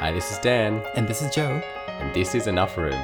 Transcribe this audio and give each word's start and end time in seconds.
Hi, 0.00 0.12
this 0.12 0.30
is 0.30 0.38
Dan, 0.38 0.82
And 0.94 1.06
this 1.08 1.22
is 1.22 1.34
Joe. 1.34 1.62
and 2.00 2.12
this 2.14 2.34
is 2.34 2.46
Enough 2.46 2.76
Room. 2.76 3.00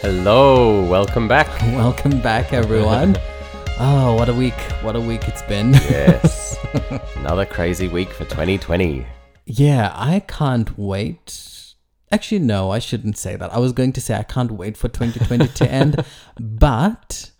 Hello, 0.00 0.82
welcome 0.88 1.26
back. 1.28 1.48
Welcome 1.74 2.20
back, 2.20 2.52
everyone. 2.52 3.16
oh, 3.80 4.14
what 4.14 4.28
a 4.28 4.32
week. 4.34 4.54
What 4.82 4.94
a 4.96 5.00
week 5.00 5.26
it's 5.28 5.42
been. 5.42 5.72
Yes, 5.74 6.56
another 7.16 7.44
crazy 7.44 7.88
week 7.88 8.10
for 8.10 8.24
2020. 8.24 9.04
yeah, 9.46 9.92
I 9.94 10.20
can't 10.20 10.78
wait. 10.78 11.74
Actually, 12.12 12.38
no, 12.40 12.70
I 12.70 12.78
shouldn't 12.78 13.18
say 13.18 13.34
that. 13.36 13.52
I 13.52 13.58
was 13.58 13.72
going 13.72 13.92
to 13.94 14.00
say 14.00 14.14
I 14.14 14.22
can't 14.22 14.52
wait 14.52 14.76
for 14.76 14.88
2020 14.88 15.48
to 15.48 15.70
end. 15.70 16.04
But 16.40 17.30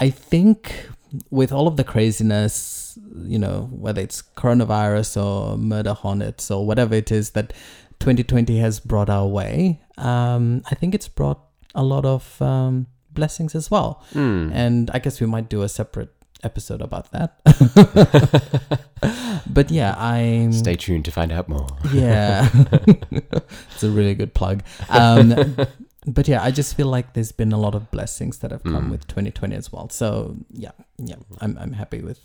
I 0.00 0.10
think 0.10 0.88
with 1.30 1.52
all 1.52 1.66
of 1.68 1.76
the 1.76 1.84
craziness, 1.84 2.79
you 3.24 3.38
know, 3.38 3.68
whether 3.72 4.00
it's 4.00 4.22
coronavirus 4.36 5.22
or 5.22 5.56
murder 5.56 5.92
hornets 5.92 6.50
or 6.50 6.66
whatever 6.66 6.94
it 6.94 7.10
is 7.10 7.30
that 7.30 7.52
2020 8.00 8.58
has 8.58 8.80
brought 8.80 9.10
our 9.10 9.26
way, 9.26 9.80
um, 9.98 10.62
I 10.70 10.74
think 10.74 10.94
it's 10.94 11.08
brought 11.08 11.40
a 11.74 11.82
lot 11.82 12.04
of 12.04 12.40
um, 12.40 12.86
blessings 13.12 13.54
as 13.54 13.70
well. 13.70 14.02
And 14.52 14.90
I 14.92 14.98
guess 14.98 15.20
we 15.20 15.26
might 15.26 15.48
do 15.48 15.62
a 15.62 15.68
separate 15.68 16.10
episode 16.42 16.80
about 16.80 17.10
that. 17.12 17.40
but 19.46 19.70
yeah, 19.70 19.94
I'm. 19.98 20.52
Stay 20.52 20.76
tuned 20.76 21.04
to 21.04 21.10
find 21.10 21.32
out 21.32 21.48
more. 21.48 21.68
Yeah. 21.92 22.48
it's 23.10 23.82
a 23.82 23.90
really 23.90 24.14
good 24.14 24.34
plug. 24.34 24.62
Um, 24.88 25.56
but 26.06 26.28
yeah, 26.28 26.42
I 26.42 26.50
just 26.50 26.76
feel 26.76 26.86
like 26.86 27.12
there's 27.12 27.32
been 27.32 27.52
a 27.52 27.58
lot 27.58 27.74
of 27.74 27.90
blessings 27.90 28.38
that 28.38 28.50
have 28.50 28.62
come 28.64 28.90
with 28.90 29.06
2020 29.06 29.54
as 29.54 29.70
well. 29.72 29.90
So 29.90 30.36
yeah, 30.50 30.72
yeah, 30.98 31.16
I'm, 31.40 31.58
I'm 31.58 31.72
happy 31.72 32.00
with, 32.00 32.20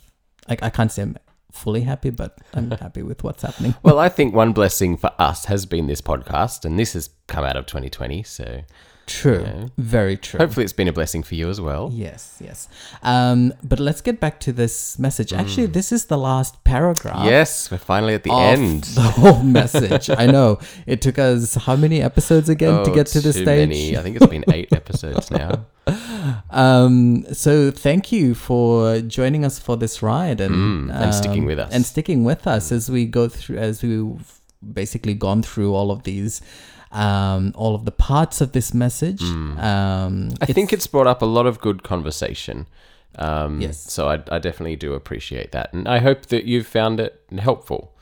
I, 0.48 0.56
I 0.62 0.70
can't 0.70 0.90
say 0.90 1.02
I'm 1.02 1.16
fully 1.52 1.82
happy, 1.82 2.10
but 2.10 2.38
I'm 2.54 2.70
happy 2.82 3.02
with 3.02 3.24
what's 3.24 3.42
happening. 3.42 3.74
Well, 3.82 3.98
I 3.98 4.08
think 4.08 4.34
one 4.34 4.52
blessing 4.52 4.96
for 4.96 5.10
us 5.18 5.46
has 5.46 5.66
been 5.66 5.86
this 5.86 6.00
podcast, 6.00 6.64
and 6.64 6.78
this 6.78 6.92
has 6.92 7.10
come 7.26 7.44
out 7.44 7.56
of 7.56 7.66
2020. 7.66 8.22
So 8.22 8.62
True. 9.06 9.70
Very 9.78 10.16
true. 10.16 10.38
hopefully, 10.38 10.64
it's 10.64 10.72
been 10.72 10.88
a 10.88 10.92
blessing 10.92 11.22
for 11.22 11.36
you 11.36 11.48
as 11.48 11.60
well. 11.60 11.90
Yes, 11.92 12.36
yes. 12.42 12.68
Um, 13.02 13.52
but 13.62 13.78
let's 13.78 14.00
get 14.00 14.18
back 14.18 14.40
to 14.40 14.52
this 14.52 14.98
message. 14.98 15.32
Actually, 15.32 15.66
this 15.66 15.92
is 15.92 16.06
the 16.06 16.18
last 16.18 16.62
paragraph. 16.64 17.24
Yes, 17.24 17.70
we're 17.70 17.78
finally 17.78 18.14
at 18.14 18.24
the 18.24 18.32
of 18.32 18.40
end. 18.40 18.82
the 18.94 19.00
whole 19.02 19.42
message. 19.42 20.10
I 20.10 20.26
know 20.26 20.58
it 20.86 21.00
took 21.02 21.18
us 21.18 21.54
how 21.54 21.76
many 21.76 22.02
episodes 22.02 22.48
again 22.48 22.84
to 22.84 22.90
Oh, 22.90 22.94
get 22.94 23.06
to 23.08 23.20
this 23.20 23.36
stage? 23.36 23.68
many. 23.68 23.96
I 23.96 24.02
think 24.02 24.16
it's 24.16 24.26
been 24.26 24.44
eight 24.52 24.72
episodes 24.72 25.30
now. 25.30 25.66
Um, 26.50 27.24
so 27.32 27.70
thank 27.70 28.10
you 28.10 28.34
for 28.34 29.00
joining 29.00 29.44
us 29.44 29.58
for 29.60 29.76
this 29.76 30.02
ride 30.02 30.40
and 30.40 30.88
Mm, 30.90 30.92
and 30.94 31.14
sticking 31.14 31.40
um, 31.42 31.46
with 31.46 31.58
us. 31.60 31.72
and 31.72 31.86
sticking 31.86 32.24
with 32.24 32.46
us 32.46 32.72
as 32.72 32.90
we 32.90 33.06
go 33.06 33.28
through 33.28 33.58
as 33.58 33.82
we've 33.82 34.40
basically 34.72 35.14
gone 35.14 35.42
through 35.42 35.72
all 35.74 35.90
of 35.92 36.02
these 36.02 36.40
um 37.04 37.52
all 37.54 37.74
of 37.74 37.84
the 37.84 37.96
parts 38.10 38.40
of 38.40 38.48
this 38.52 38.72
message 38.74 39.22
um 39.22 39.56
Mm. 40.30 40.36
I 40.40 40.46
think 40.56 40.72
it's 40.72 40.86
brought 40.94 41.06
up 41.12 41.20
a 41.22 41.26
lot 41.36 41.46
of 41.46 41.54
good 41.60 41.82
conversation. 41.82 42.66
Um, 43.18 43.60
Yes. 43.62 43.76
So 43.94 44.00
I, 44.14 44.16
I 44.36 44.38
definitely 44.38 44.76
do 44.76 44.92
appreciate 44.94 45.50
that, 45.52 45.72
and 45.74 45.88
I 45.96 45.98
hope 46.06 46.20
that 46.32 46.44
you've 46.50 46.66
found 46.66 47.00
it 47.00 47.12
helpful. 47.48 47.92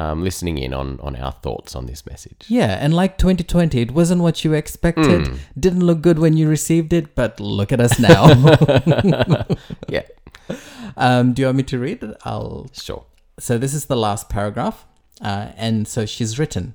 Um, 0.00 0.24
listening 0.24 0.58
in 0.58 0.72
on 0.74 0.98
on 1.06 1.14
our 1.16 1.32
thoughts 1.44 1.76
on 1.76 1.86
this 1.86 2.02
message. 2.10 2.46
yeah 2.48 2.84
and 2.84 2.92
like 3.02 3.12
2020 3.18 3.80
it 3.80 3.90
wasn't 3.92 4.20
what 4.22 4.44
you 4.44 4.52
expected 4.54 5.26
Hmm. 5.26 5.34
didn't 5.64 5.84
look 5.86 6.00
good 6.02 6.18
when 6.18 6.36
you 6.36 6.48
received 6.50 6.92
it 6.92 7.14
but 7.14 7.38
look 7.38 7.70
at 7.72 7.80
us 7.80 7.98
now 8.00 8.24
Yeah, 9.88 10.02
um 10.96 11.32
do 11.32 11.42
you 11.42 11.46
want 11.48 11.56
me 11.58 11.62
to 11.64 11.78
read 11.78 12.02
it 12.02 12.16
i'll 12.24 12.66
sure. 12.72 13.04
so 13.38 13.58
this 13.58 13.72
is 13.74 13.84
the 13.86 13.96
last 13.96 14.28
paragraph 14.28 14.84
uh, 15.20 15.48
and 15.56 15.86
so 15.86 16.06
she's 16.06 16.38
written 16.40 16.74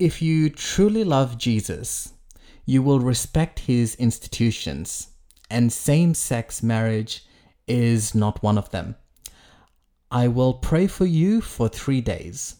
if 0.00 0.20
you 0.22 0.48
truly 0.50 1.04
love 1.04 1.38
jesus 1.38 2.12
you 2.64 2.82
will 2.82 3.00
respect 3.00 3.60
his 3.60 3.94
institutions 3.96 5.08
and 5.50 5.72
same-sex 5.72 6.62
marriage 6.62 7.24
is 7.66 8.14
not 8.14 8.42
one 8.42 8.58
of 8.58 8.70
them 8.70 8.96
i 10.10 10.26
will 10.26 10.54
pray 10.54 10.86
for 10.86 11.06
you 11.06 11.40
for 11.40 11.68
three 11.68 12.00
days 12.00 12.56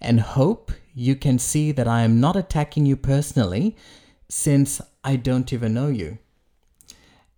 and 0.00 0.20
hope 0.20 0.72
you 0.94 1.14
can 1.14 1.38
see 1.38 1.72
that 1.72 1.88
i 1.88 2.02
am 2.02 2.20
not 2.20 2.36
attacking 2.36 2.84
you 2.84 2.96
personally 2.96 3.76
since 4.28 4.80
i 5.04 5.16
don't 5.16 5.52
even 5.52 5.72
know 5.72 5.88
you 5.88 6.18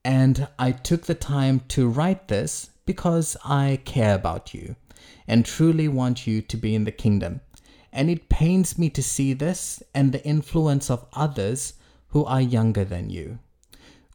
and 0.04 0.47
I 0.59 0.72
took 0.72 1.06
the 1.06 1.15
time 1.15 1.60
to 1.69 1.88
write 1.88 2.28
this 2.28 2.69
because 2.84 3.37
I 3.44 3.81
care 3.84 4.15
about 4.15 4.53
you 4.53 4.77
and 5.27 5.44
truly 5.44 5.88
want 5.88 6.27
you 6.27 6.43
to 6.43 6.56
be 6.56 6.75
in 6.75 6.84
the 6.84 6.93
kingdom. 6.93 7.41
And 7.94 8.10
it 8.10 8.28
pains 8.28 8.77
me 8.77 8.91
to 8.91 9.03
see 9.03 9.32
this 9.32 9.82
and 9.94 10.12
the 10.12 10.22
influence 10.27 10.91
of 10.91 11.06
others 11.12 11.75
who 12.09 12.25
are 12.25 12.43
younger 12.43 12.84
than 12.84 13.09
you. 13.09 13.38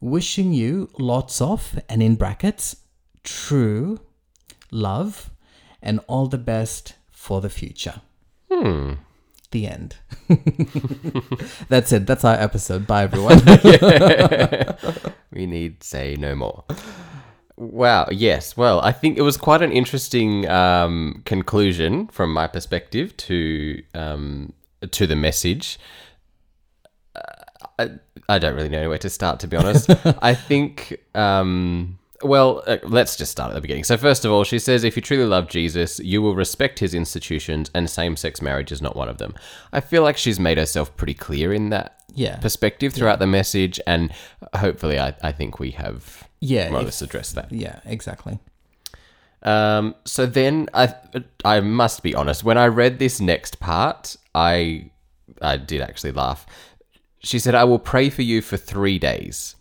Wishing 0.00 0.52
you 0.52 0.90
lots 0.98 1.40
of, 1.40 1.80
and 1.88 2.02
in 2.02 2.14
brackets, 2.16 2.76
true 3.24 4.00
love 4.70 5.30
and 5.82 6.00
all 6.06 6.26
the 6.26 6.38
best 6.38 6.94
for 7.10 7.40
the 7.40 7.50
future. 7.50 8.02
Hmm. 8.50 8.92
The 9.50 9.66
end. 9.66 9.96
That's 11.68 11.90
it. 11.92 12.06
That's 12.06 12.24
our 12.24 12.34
episode. 12.34 12.86
Bye, 12.86 13.04
everyone. 13.04 13.40
We 15.32 15.46
need 15.46 15.84
say 15.84 16.16
no 16.18 16.34
more. 16.34 16.64
Wow. 17.60 18.08
Yes. 18.10 18.56
Well, 18.56 18.80
I 18.80 18.90
think 18.90 19.18
it 19.18 19.22
was 19.22 19.36
quite 19.36 19.60
an 19.60 19.70
interesting 19.70 20.48
um, 20.48 21.20
conclusion 21.26 22.06
from 22.06 22.32
my 22.32 22.46
perspective 22.46 23.14
to 23.18 23.82
um, 23.94 24.54
to 24.90 25.06
the 25.06 25.14
message. 25.14 25.78
Uh, 27.14 27.20
I, 27.78 27.90
I 28.30 28.38
don't 28.38 28.54
really 28.54 28.70
know 28.70 28.88
where 28.88 28.96
to 28.98 29.10
start, 29.10 29.40
to 29.40 29.46
be 29.46 29.58
honest. 29.58 29.90
I 30.22 30.34
think. 30.34 31.02
Um, 31.14 31.98
well, 32.22 32.62
uh, 32.66 32.78
let's 32.84 33.16
just 33.16 33.32
start 33.32 33.50
at 33.50 33.54
the 33.54 33.60
beginning. 33.60 33.84
So, 33.84 33.96
first 33.96 34.24
of 34.24 34.32
all, 34.32 34.44
she 34.44 34.58
says, 34.58 34.84
if 34.84 34.94
you 34.96 35.02
truly 35.02 35.24
love 35.24 35.48
Jesus, 35.48 35.98
you 36.00 36.20
will 36.22 36.34
respect 36.34 36.78
his 36.78 36.94
institutions, 36.94 37.70
and 37.74 37.88
same 37.88 38.16
sex 38.16 38.42
marriage 38.42 38.70
is 38.72 38.82
not 38.82 38.94
one 38.96 39.08
of 39.08 39.18
them. 39.18 39.34
I 39.72 39.80
feel 39.80 40.02
like 40.02 40.16
she's 40.16 40.38
made 40.40 40.58
herself 40.58 40.94
pretty 40.96 41.14
clear 41.14 41.52
in 41.52 41.70
that 41.70 41.96
Yeah. 42.14 42.36
perspective 42.36 42.92
throughout 42.92 43.18
the 43.20 43.26
message, 43.26 43.80
and 43.86 44.12
hopefully, 44.54 44.98
I, 44.98 45.14
I 45.22 45.32
think 45.32 45.58
we 45.58 45.70
have 45.72 46.28
Yeah, 46.40 46.70
more 46.70 46.80
or 46.80 46.84
less 46.84 47.00
addressed 47.02 47.34
that. 47.36 47.50
yeah, 47.52 47.80
exactly. 47.84 48.38
Um, 49.42 49.94
so 50.04 50.26
then 50.26 50.68
I 50.74 50.94
I 51.44 51.60
must 51.60 52.02
be 52.02 52.14
honest. 52.14 52.44
When 52.44 52.58
I 52.58 52.66
read 52.66 52.98
this 52.98 53.20
next 53.20 53.58
part, 53.58 54.16
I 54.34 54.90
I 55.40 55.56
did 55.56 55.80
actually 55.80 56.12
laugh. 56.12 56.44
She 57.22 57.38
said, 57.38 57.54
"I 57.54 57.64
will 57.64 57.78
pray 57.78 58.10
for 58.10 58.20
you 58.22 58.42
for 58.42 58.58
three 58.58 58.98
days." 58.98 59.56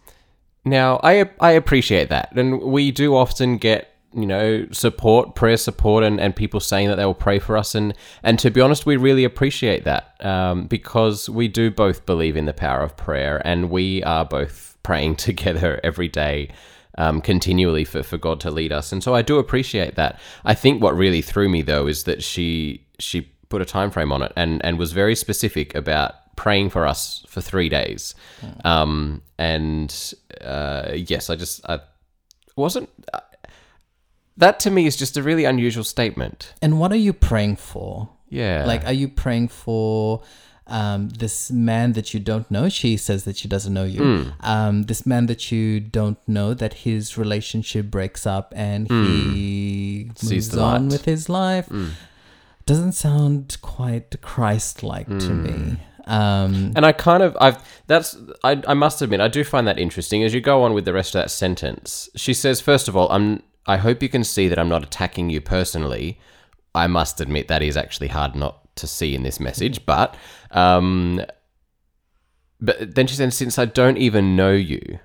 Now 0.66 1.00
I 1.04 1.30
I 1.40 1.52
appreciate 1.52 2.10
that, 2.10 2.32
and 2.36 2.62
we 2.62 2.92
do 2.92 3.16
often 3.16 3.58
get 3.58 3.94
you 4.14 4.26
know 4.26 4.68
support, 4.72 5.36
prayer 5.36 5.58
support, 5.58 6.04
and, 6.04 6.20
and 6.20 6.36
people 6.36 6.60
saying 6.60 6.90
that 6.90 6.96
they 6.96 7.06
will 7.06 7.14
pray 7.14 7.40
for 7.40 7.58
us, 7.58 7.76
and 7.76 7.94
and 8.24 8.38
to 8.40 8.52
be 8.52 8.62
honest, 8.62 8.86
we 8.86 8.98
really 8.98 9.24
appreciate 9.24 9.84
that 9.86 10.16
um, 10.26 10.66
because 10.68 11.30
we 11.30 11.48
do 11.48 11.72
both 11.72 12.06
believe 12.06 12.36
in 12.36 12.46
the 12.46 12.54
power 12.54 12.82
of 12.82 12.98
prayer, 12.98 13.42
and 13.46 13.70
we 13.70 14.04
are 14.04 14.26
both 14.26 14.78
praying 14.84 15.16
together 15.16 15.80
every 15.84 16.08
day 16.08 16.50
um, 16.98 17.22
continually 17.22 17.86
for, 17.86 18.04
for 18.04 18.18
God 18.18 18.40
to 18.42 18.52
lead 18.52 18.72
us. 18.72 18.92
And 18.92 19.04
so 19.04 19.16
I 19.16 19.22
do 19.22 19.38
appreciate 19.38 19.96
that. 19.96 20.20
I 20.46 20.54
think 20.54 20.84
what 20.84 20.96
really 20.96 21.22
threw 21.22 21.50
me 21.50 21.62
though 21.62 21.88
is 21.88 22.04
that 22.04 22.22
she 22.22 22.86
she 23.00 23.22
put 23.50 23.62
a 23.62 23.66
time 23.66 23.90
frame 23.90 24.12
on 24.12 24.22
it 24.22 24.32
and, 24.36 24.64
and 24.64 24.78
was 24.78 24.92
very 24.92 25.16
specific 25.16 25.74
about 25.74 26.14
praying 26.44 26.70
for 26.72 26.84
us 26.88 27.26
for 27.28 27.42
three 27.42 27.70
days. 27.70 28.16
Um, 28.64 29.22
and 29.38 29.90
uh, 30.42 30.92
yes, 30.96 31.30
I 31.30 31.36
just 31.36 31.56
I 31.70 31.80
wasn't. 32.56 32.90
Uh, 33.14 33.20
that 34.38 34.60
to 34.64 34.70
me 34.72 34.86
is 34.86 34.96
just 34.96 35.18
a 35.18 35.22
really 35.30 35.46
unusual 35.46 35.84
statement. 35.84 36.54
And 36.62 36.80
what 36.80 36.92
are 36.92 37.02
you 37.08 37.14
praying 37.14 37.58
for? 37.58 38.10
Yeah. 38.30 38.64
Like, 38.72 38.86
are 38.86 38.94
you 38.94 39.10
praying 39.10 39.50
for 39.50 40.22
um, 40.68 41.10
this 41.10 41.52
man 41.52 41.94
that 41.94 42.14
you 42.14 42.20
don't 42.22 42.50
know? 42.50 42.70
She 42.70 42.96
says 42.98 43.24
that 43.26 43.36
she 43.36 43.48
doesn't 43.50 43.74
know 43.74 43.84
you. 43.96 44.02
Hmm. 44.04 44.30
Um, 44.54 44.84
this 44.84 45.06
man 45.06 45.26
that 45.26 45.52
you 45.52 45.82
don't 45.82 46.20
know, 46.28 46.54
that 46.54 46.74
his 46.86 47.18
relationship 47.18 47.86
breaks 47.92 48.26
up 48.26 48.54
and 48.56 48.88
he 48.88 50.12
Sees 50.16 50.32
moves 50.32 50.54
Hmm. 50.54 50.60
on 50.74 50.88
with 50.90 51.04
his 51.06 51.28
life. 51.28 51.68
Doesn't 52.66 52.94
sound 52.94 53.58
quite 53.62 54.22
Christ-like 54.22 55.08
to 55.08 55.34
Hmm. 55.34 55.44
me. 55.44 55.78
Um, 56.10 56.74
And 56.76 56.86
I 56.88 56.92
kind 56.92 57.22
of, 57.22 57.38
I've, 57.40 57.64
that's, 57.86 58.18
I, 58.44 58.62
I 58.68 58.74
must 58.74 59.02
admit, 59.02 59.22
I 59.22 59.28
do 59.28 59.44
find 59.44 59.68
that 59.68 59.78
interesting. 59.78 60.24
As 60.24 60.34
you 60.34 60.42
go 60.42 60.64
on 60.64 60.74
with 60.74 60.86
the 60.86 60.94
rest 60.94 61.14
of 61.14 61.22
that 61.22 61.30
sentence, 61.30 62.10
she 62.16 62.34
says, 62.34 62.60
first 62.60 62.88
of 62.88 62.98
all, 62.98 63.10
I'm, 63.12 63.44
I 63.68 63.78
hope 63.78 64.02
you 64.02 64.10
can 64.10 64.24
see 64.24 64.48
that 64.48 64.58
I'm 64.58 64.70
not 64.70 64.84
attacking 64.84 65.30
you 65.30 65.40
personally. 65.40 66.20
I 66.74 66.88
must 66.88 67.22
admit 67.22 67.48
that 67.48 67.62
is 67.62 67.78
actually 67.78 68.08
hard 68.08 68.36
not 68.36 68.76
to 68.78 68.88
see 68.88 69.14
in 69.14 69.22
this 69.22 69.40
message, 69.40 69.86
but, 69.86 70.18
um, 70.50 71.22
but 72.60 72.96
then 72.96 73.06
she 73.06 73.16
says, 73.16 73.38
since 73.38 73.60
I 73.60 73.66
don't 73.66 73.98
even 73.98 74.36
know 74.36 74.52
you, 74.52 75.00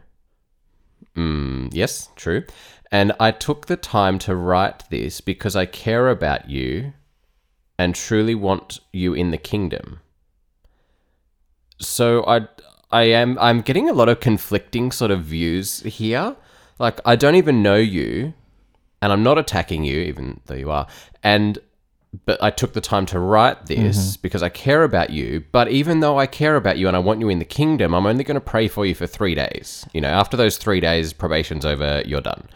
mm, 1.15 1.69
yes, 1.71 2.09
true. 2.17 2.45
And 2.91 3.12
I 3.21 3.31
took 3.31 3.67
the 3.67 3.77
time 3.77 4.19
to 4.21 4.35
write 4.35 4.89
this 4.89 5.21
because 5.21 5.55
I 5.55 5.67
care 5.67 6.09
about 6.09 6.49
you 6.49 6.95
and 7.79 7.95
truly 7.95 8.35
want 8.35 8.81
you 8.93 9.12
in 9.12 9.33
the 9.33 9.39
kingdom. 9.39 10.01
So 11.87 12.25
I 12.27 12.49
I 12.91 13.03
am 13.05 13.39
I'm 13.41 13.61
getting 13.61 13.89
a 13.89 13.93
lot 13.93 14.09
of 14.09 14.21
conflicting 14.21 14.93
sort 14.93 15.11
of 15.11 15.23
views 15.23 15.81
here. 15.81 16.37
Like 16.79 17.01
I 17.05 17.17
don't 17.17 17.37
even 17.37 17.63
know 17.63 17.77
you 17.77 18.35
and 19.01 19.13
I'm 19.13 19.23
not 19.23 19.39
attacking 19.39 19.85
you 19.85 20.01
even 20.01 20.41
though 20.47 20.55
you 20.55 20.71
are. 20.71 20.87
And 21.23 21.59
but 22.27 22.43
I 22.43 22.51
took 22.51 22.73
the 22.73 22.81
time 22.81 23.07
to 23.07 23.19
write 23.19 23.67
this 23.67 24.17
because 24.17 24.43
I 24.43 24.49
care 24.49 24.85
about 24.85 25.11
you. 25.11 25.45
But 25.53 25.69
even 25.69 26.01
though 26.01 26.19
I 26.19 26.27
care 26.27 26.57
about 26.57 26.79
you 26.79 26.87
and 26.87 26.97
I 26.97 27.01
want 27.01 27.21
you 27.21 27.29
in 27.29 27.39
the 27.39 27.45
kingdom, 27.45 27.95
I'm 27.95 28.07
only 28.07 28.25
going 28.25 28.37
to 28.37 28.41
pray 28.41 28.69
for 28.69 28.87
you 28.87 28.95
for 28.95 29.07
three 29.07 29.35
days. 29.35 29.87
You 29.93 30.01
know, 30.01 30.09
after 30.09 30.37
those 30.37 30.57
three 30.57 30.81
days, 30.81 31.13
probation's 31.13 31.67
over, 31.67 32.03
you're 32.07 32.21
done. 32.21 32.49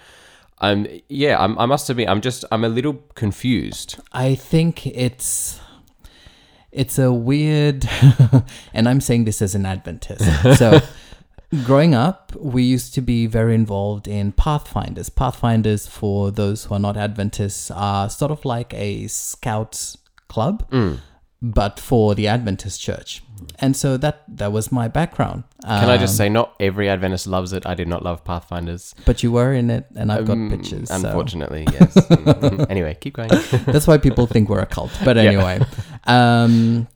Um, 0.60 0.86
yeah, 1.08 1.42
I'm, 1.42 1.58
I 1.58 1.66
must 1.66 1.88
admit, 1.90 2.08
I'm 2.08 2.20
just, 2.20 2.44
I'm 2.50 2.64
a 2.64 2.68
little 2.68 3.02
confused. 3.14 3.98
I 4.12 4.34
think 4.34 4.86
it's 4.86 5.60
it's 6.72 6.98
a 6.98 7.12
weird 7.12 7.88
and 8.74 8.88
I'm 8.88 9.00
saying 9.00 9.24
this 9.24 9.40
as 9.42 9.54
an 9.54 9.66
Adventist. 9.66 10.24
So 10.58 10.80
growing 11.64 11.94
up, 11.94 12.34
we 12.36 12.62
used 12.62 12.94
to 12.94 13.00
be 13.00 13.26
very 13.26 13.54
involved 13.54 14.06
in 14.06 14.32
Pathfinders. 14.32 15.08
Pathfinders, 15.08 15.86
for 15.86 16.30
those 16.30 16.64
who 16.64 16.74
are 16.74 16.78
not 16.80 16.96
Adventists, 16.96 17.70
are 17.70 18.10
sort 18.10 18.30
of 18.30 18.44
like 18.44 18.74
a 18.74 19.06
scouts 19.06 19.96
club, 20.28 20.68
but 21.40 21.78
for 21.80 22.14
the 22.14 22.26
Adventist 22.28 22.80
church. 22.80 23.22
And 23.60 23.76
so 23.76 23.96
that 23.98 24.24
that 24.26 24.50
was 24.50 24.72
my 24.72 24.88
background. 24.88 25.44
Can 25.64 25.88
I 25.88 25.96
just 25.96 26.14
Um, 26.14 26.16
say, 26.16 26.28
not 26.28 26.54
every 26.58 26.88
Adventist 26.88 27.28
loves 27.28 27.52
it. 27.52 27.64
I 27.64 27.74
did 27.74 27.86
not 27.86 28.02
love 28.02 28.24
Pathfinders. 28.24 28.96
But 29.06 29.22
you 29.22 29.30
were 29.30 29.52
in 29.52 29.70
it, 29.70 29.86
and 29.94 30.10
I've 30.10 30.26
got 30.26 30.32
Um, 30.32 30.50
pictures. 30.50 30.88
so- 30.88 30.96
Unfortunately, 30.96 31.64
yes. 31.72 31.94
Mm, 31.94 32.66
anyway, 32.74 32.96
keep 33.00 33.14
going. 33.14 33.30
That's 33.66 33.86
why 33.86 33.96
people 33.98 34.26
think 34.26 34.48
we're 34.48 34.58
a 34.58 34.66
cult. 34.66 34.90
But 35.04 35.16
anyway, 35.18 35.60
um, 36.08 36.88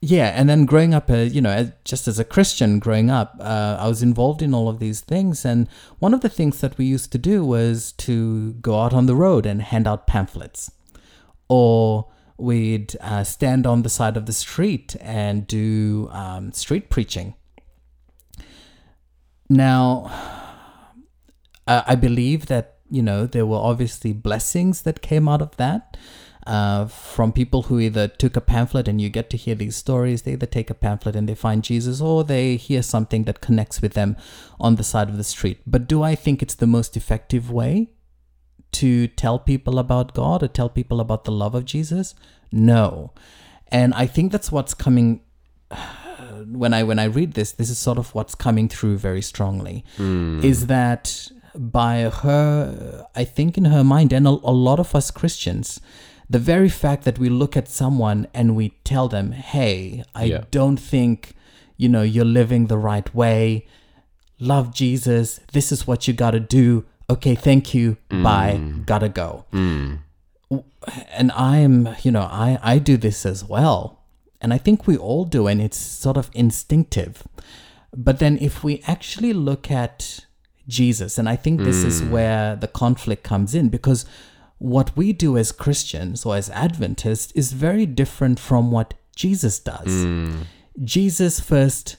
yeah. 0.00 0.28
And 0.28 0.48
then 0.48 0.64
growing 0.64 0.94
up, 0.94 1.10
uh, 1.10 1.16
you 1.16 1.40
know, 1.40 1.72
just 1.84 2.06
as 2.06 2.18
a 2.18 2.24
Christian 2.24 2.78
growing 2.78 3.10
up, 3.10 3.36
uh, 3.40 3.76
I 3.80 3.88
was 3.88 4.02
involved 4.02 4.42
in 4.42 4.54
all 4.54 4.68
of 4.68 4.78
these 4.78 5.00
things. 5.00 5.44
And 5.44 5.68
one 5.98 6.14
of 6.14 6.20
the 6.20 6.28
things 6.28 6.60
that 6.60 6.78
we 6.78 6.84
used 6.84 7.10
to 7.12 7.18
do 7.18 7.44
was 7.44 7.92
to 7.92 8.52
go 8.54 8.78
out 8.78 8.92
on 8.92 9.06
the 9.06 9.16
road 9.16 9.46
and 9.46 9.62
hand 9.62 9.88
out 9.88 10.06
pamphlets, 10.06 10.70
or 11.48 12.08
we'd 12.36 12.96
uh, 13.00 13.24
stand 13.24 13.66
on 13.66 13.82
the 13.82 13.88
side 13.88 14.16
of 14.16 14.26
the 14.26 14.32
street 14.32 14.94
and 15.00 15.46
do 15.48 16.08
um, 16.12 16.52
street 16.52 16.90
preaching. 16.90 17.34
Now, 19.50 20.12
I 21.66 21.94
believe 21.96 22.46
that 22.46 22.76
you 22.90 23.02
know 23.02 23.26
there 23.26 23.46
were 23.46 23.58
obviously 23.58 24.12
blessings 24.12 24.82
that 24.82 25.02
came 25.02 25.28
out 25.28 25.42
of 25.42 25.56
that 25.56 25.96
uh, 26.48 26.86
from 26.86 27.30
people 27.30 27.64
who 27.64 27.78
either 27.78 28.08
took 28.08 28.34
a 28.34 28.40
pamphlet 28.40 28.88
and 28.88 29.00
you 29.00 29.10
get 29.10 29.28
to 29.30 29.36
hear 29.36 29.54
these 29.54 29.76
stories. 29.76 30.22
They 30.22 30.32
either 30.32 30.46
take 30.46 30.70
a 30.70 30.74
pamphlet 30.74 31.14
and 31.14 31.28
they 31.28 31.34
find 31.34 31.62
Jesus, 31.62 32.00
or 32.00 32.24
they 32.24 32.56
hear 32.56 32.82
something 32.82 33.24
that 33.24 33.42
connects 33.42 33.82
with 33.82 33.92
them 33.92 34.16
on 34.58 34.76
the 34.76 34.82
side 34.82 35.10
of 35.10 35.18
the 35.18 35.24
street. 35.24 35.60
But 35.66 35.86
do 35.86 36.02
I 36.02 36.14
think 36.14 36.42
it's 36.42 36.54
the 36.54 36.66
most 36.66 36.96
effective 36.96 37.50
way 37.50 37.90
to 38.72 39.08
tell 39.08 39.38
people 39.38 39.78
about 39.78 40.14
God 40.14 40.42
or 40.42 40.48
tell 40.48 40.70
people 40.70 41.00
about 41.00 41.24
the 41.24 41.32
love 41.32 41.54
of 41.54 41.66
Jesus? 41.66 42.14
No, 42.50 43.12
and 43.68 43.92
I 43.92 44.06
think 44.06 44.32
that's 44.32 44.50
what's 44.50 44.72
coming 44.72 45.20
when 46.46 46.72
I 46.72 46.82
when 46.82 46.98
I 46.98 47.04
read 47.04 47.34
this, 47.34 47.52
this 47.52 47.68
is 47.68 47.76
sort 47.78 47.98
of 47.98 48.14
what's 48.14 48.34
coming 48.34 48.70
through 48.70 48.96
very 48.96 49.20
strongly, 49.22 49.84
is 50.42 50.66
that 50.68 51.28
by 51.54 52.02
her, 52.08 53.06
I 53.14 53.24
think 53.24 53.58
in 53.58 53.66
her 53.66 53.84
mind, 53.84 54.14
and 54.14 54.26
a, 54.26 54.30
a 54.30 54.54
lot 54.68 54.80
of 54.80 54.94
us 54.94 55.10
Christians, 55.10 55.80
the 56.30 56.38
very 56.38 56.68
fact 56.68 57.04
that 57.04 57.18
we 57.18 57.28
look 57.28 57.56
at 57.56 57.68
someone 57.68 58.26
and 58.34 58.54
we 58.54 58.70
tell 58.84 59.08
them, 59.08 59.32
"Hey, 59.32 60.04
I 60.14 60.24
Yeah. 60.24 60.44
don't 60.50 60.78
think 60.78 61.34
you 61.76 61.88
know 61.88 62.02
you're 62.02 62.24
living 62.24 62.66
the 62.66 62.78
right 62.78 63.14
way. 63.14 63.66
Love 64.38 64.74
Jesus. 64.74 65.40
This 65.52 65.72
is 65.72 65.86
what 65.86 66.06
you 66.06 66.14
got 66.14 66.32
to 66.32 66.40
do. 66.40 66.84
Okay, 67.10 67.34
thank 67.34 67.72
you. 67.74 67.96
Mm. 68.10 68.22
Bye. 68.22 68.60
Gotta 68.86 69.08
go." 69.08 69.44
Mm. 69.52 69.98
and 71.12 71.30
I'm, 71.32 71.88
you 72.02 72.10
know, 72.10 72.22
I 72.22 72.58
I 72.62 72.78
do 72.78 72.96
this 72.96 73.26
as 73.26 73.44
well, 73.44 74.00
and 74.40 74.52
I 74.54 74.58
think 74.58 74.86
we 74.86 74.96
all 74.96 75.24
do, 75.24 75.46
and 75.46 75.60
it's 75.60 75.76
sort 75.76 76.16
of 76.16 76.30
instinctive. 76.32 77.22
But 77.94 78.18
then 78.18 78.38
if 78.40 78.64
we 78.64 78.82
actually 78.86 79.32
look 79.32 79.70
at 79.70 80.24
Jesus, 80.66 81.18
and 81.18 81.28
I 81.28 81.36
think 81.36 81.60
this 81.62 81.82
is 81.84 82.00
mm. 82.02 82.10
where 82.10 82.56
the 82.56 82.68
conflict 82.68 83.24
comes 83.24 83.54
in, 83.54 83.68
because 83.68 84.04
what 84.58 84.96
we 84.96 85.12
do 85.12 85.36
as 85.36 85.52
Christians 85.52 86.26
or 86.26 86.36
as 86.36 86.50
Adventists 86.50 87.32
is 87.32 87.52
very 87.52 87.86
different 87.86 88.38
from 88.40 88.70
what 88.70 88.94
Jesus 89.16 89.58
does. 89.58 90.06
Jesus 90.82 91.40
first 91.40 91.96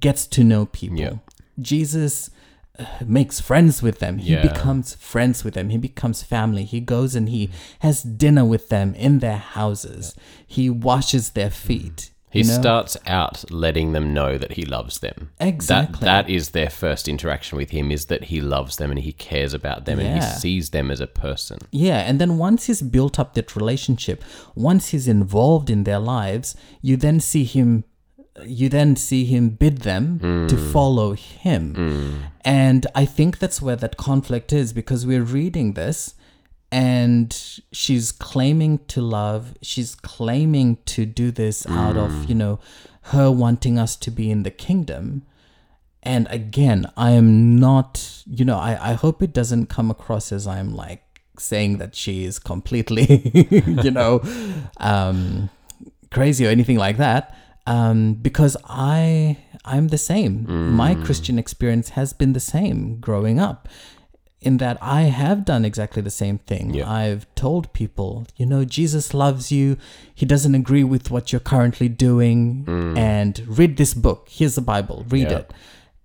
gets 0.00 0.26
to 0.28 0.44
know 0.44 0.66
people. 0.66 0.98
Yeah. 0.98 1.14
Jesus 1.60 2.30
uh, 2.78 2.84
makes 3.04 3.40
friends 3.40 3.82
with 3.82 3.98
them. 3.98 4.18
He 4.18 4.32
Yeah. 4.32 4.42
becomes 4.42 4.94
friends 4.94 5.44
with 5.44 5.54
them. 5.54 5.68
He 5.68 5.76
becomes 5.78 6.22
family. 6.22 6.64
He 6.64 6.80
goes 6.80 7.14
and 7.14 7.28
he 7.28 7.50
has 7.80 8.02
dinner 8.02 8.44
with 8.44 8.70
them 8.70 8.94
in 8.94 9.18
their 9.18 9.36
houses. 9.36 10.14
He 10.46 10.70
washes 10.70 11.30
their 11.30 11.50
feet. 11.50 12.10
He 12.32 12.40
you 12.40 12.46
know? 12.46 12.60
starts 12.60 12.96
out 13.06 13.44
letting 13.50 13.92
them 13.92 14.14
know 14.14 14.38
that 14.38 14.52
he 14.52 14.64
loves 14.64 15.00
them. 15.00 15.30
Exactly. 15.38 16.00
That 16.00 16.26
that 16.26 16.30
is 16.30 16.50
their 16.50 16.70
first 16.70 17.06
interaction 17.06 17.58
with 17.58 17.70
him 17.70 17.92
is 17.92 18.06
that 18.06 18.24
he 18.24 18.40
loves 18.40 18.76
them 18.76 18.90
and 18.90 19.00
he 19.00 19.12
cares 19.12 19.52
about 19.52 19.84
them 19.84 19.98
and 19.98 20.22
he 20.22 20.22
sees 20.22 20.70
them 20.70 20.90
as 20.90 21.00
a 21.00 21.06
person. 21.06 21.58
Yeah, 21.70 21.98
and 21.98 22.18
then 22.18 22.38
once 22.38 22.66
he's 22.66 22.80
built 22.80 23.18
up 23.18 23.34
that 23.34 23.54
relationship, 23.54 24.24
once 24.54 24.88
he's 24.88 25.06
involved 25.06 25.68
in 25.68 25.84
their 25.84 25.98
lives, 25.98 26.56
you 26.80 26.96
then 26.96 27.20
see 27.20 27.44
him 27.44 27.84
you 28.46 28.70
then 28.70 28.96
see 28.96 29.26
him 29.26 29.50
bid 29.50 29.78
them 29.78 30.18
to 30.48 30.56
hmm. 30.56 30.72
follow 30.72 31.12
him. 31.12 31.74
Hmm. 31.74 32.18
And 32.44 32.86
I 32.94 33.04
think 33.04 33.38
that's 33.38 33.60
where 33.60 33.76
that 33.76 33.98
conflict 33.98 34.54
is 34.54 34.72
because 34.72 35.04
we're 35.04 35.22
reading 35.22 35.74
this 35.74 36.14
and 36.72 37.60
she's 37.70 38.10
claiming 38.10 38.78
to 38.88 39.02
love, 39.02 39.54
she's 39.60 39.94
claiming 39.94 40.78
to 40.86 41.04
do 41.04 41.30
this 41.30 41.66
out 41.66 41.98
of, 41.98 42.30
you 42.30 42.34
know, 42.34 42.60
her 43.12 43.30
wanting 43.30 43.78
us 43.78 43.94
to 43.96 44.10
be 44.10 44.30
in 44.30 44.42
the 44.42 44.50
kingdom. 44.50 45.22
And 46.02 46.26
again, 46.30 46.90
I 46.96 47.10
am 47.10 47.56
not, 47.56 48.22
you 48.26 48.46
know, 48.46 48.56
I, 48.56 48.92
I 48.92 48.92
hope 48.94 49.22
it 49.22 49.34
doesn't 49.34 49.66
come 49.66 49.90
across 49.90 50.32
as 50.32 50.46
I'm 50.46 50.74
like 50.74 51.02
saying 51.38 51.76
that 51.76 51.94
she 51.94 52.24
is 52.24 52.38
completely, 52.38 53.04
you 53.50 53.90
know, 53.90 54.22
um, 54.78 55.50
crazy 56.10 56.46
or 56.46 56.48
anything 56.48 56.78
like 56.78 56.96
that. 56.96 57.36
Um, 57.66 58.14
because 58.14 58.56
I, 58.64 59.36
I'm 59.66 59.88
the 59.88 59.98
same. 59.98 60.46
My 60.74 60.94
Christian 61.04 61.38
experience 61.38 61.90
has 61.90 62.14
been 62.14 62.32
the 62.32 62.40
same 62.40 62.98
growing 62.98 63.38
up 63.38 63.68
in 64.42 64.58
that 64.58 64.76
I 64.82 65.02
have 65.02 65.44
done 65.44 65.64
exactly 65.64 66.02
the 66.02 66.10
same 66.10 66.38
thing. 66.38 66.74
Yeah. 66.74 66.90
I've 66.90 67.26
told 67.34 67.72
people, 67.72 68.26
you 68.36 68.44
know, 68.46 68.64
Jesus 68.64 69.14
loves 69.14 69.50
you. 69.52 69.76
He 70.14 70.26
doesn't 70.26 70.54
agree 70.54 70.84
with 70.84 71.10
what 71.10 71.32
you're 71.32 71.40
currently 71.40 71.88
doing. 71.88 72.64
Mm. 72.66 72.98
And 72.98 73.58
read 73.58 73.76
this 73.76 73.94
book. 73.94 74.28
Here's 74.30 74.54
the 74.56 74.60
Bible. 74.60 75.04
Read 75.08 75.30
Yeah. 75.30 75.38
it. 75.38 75.52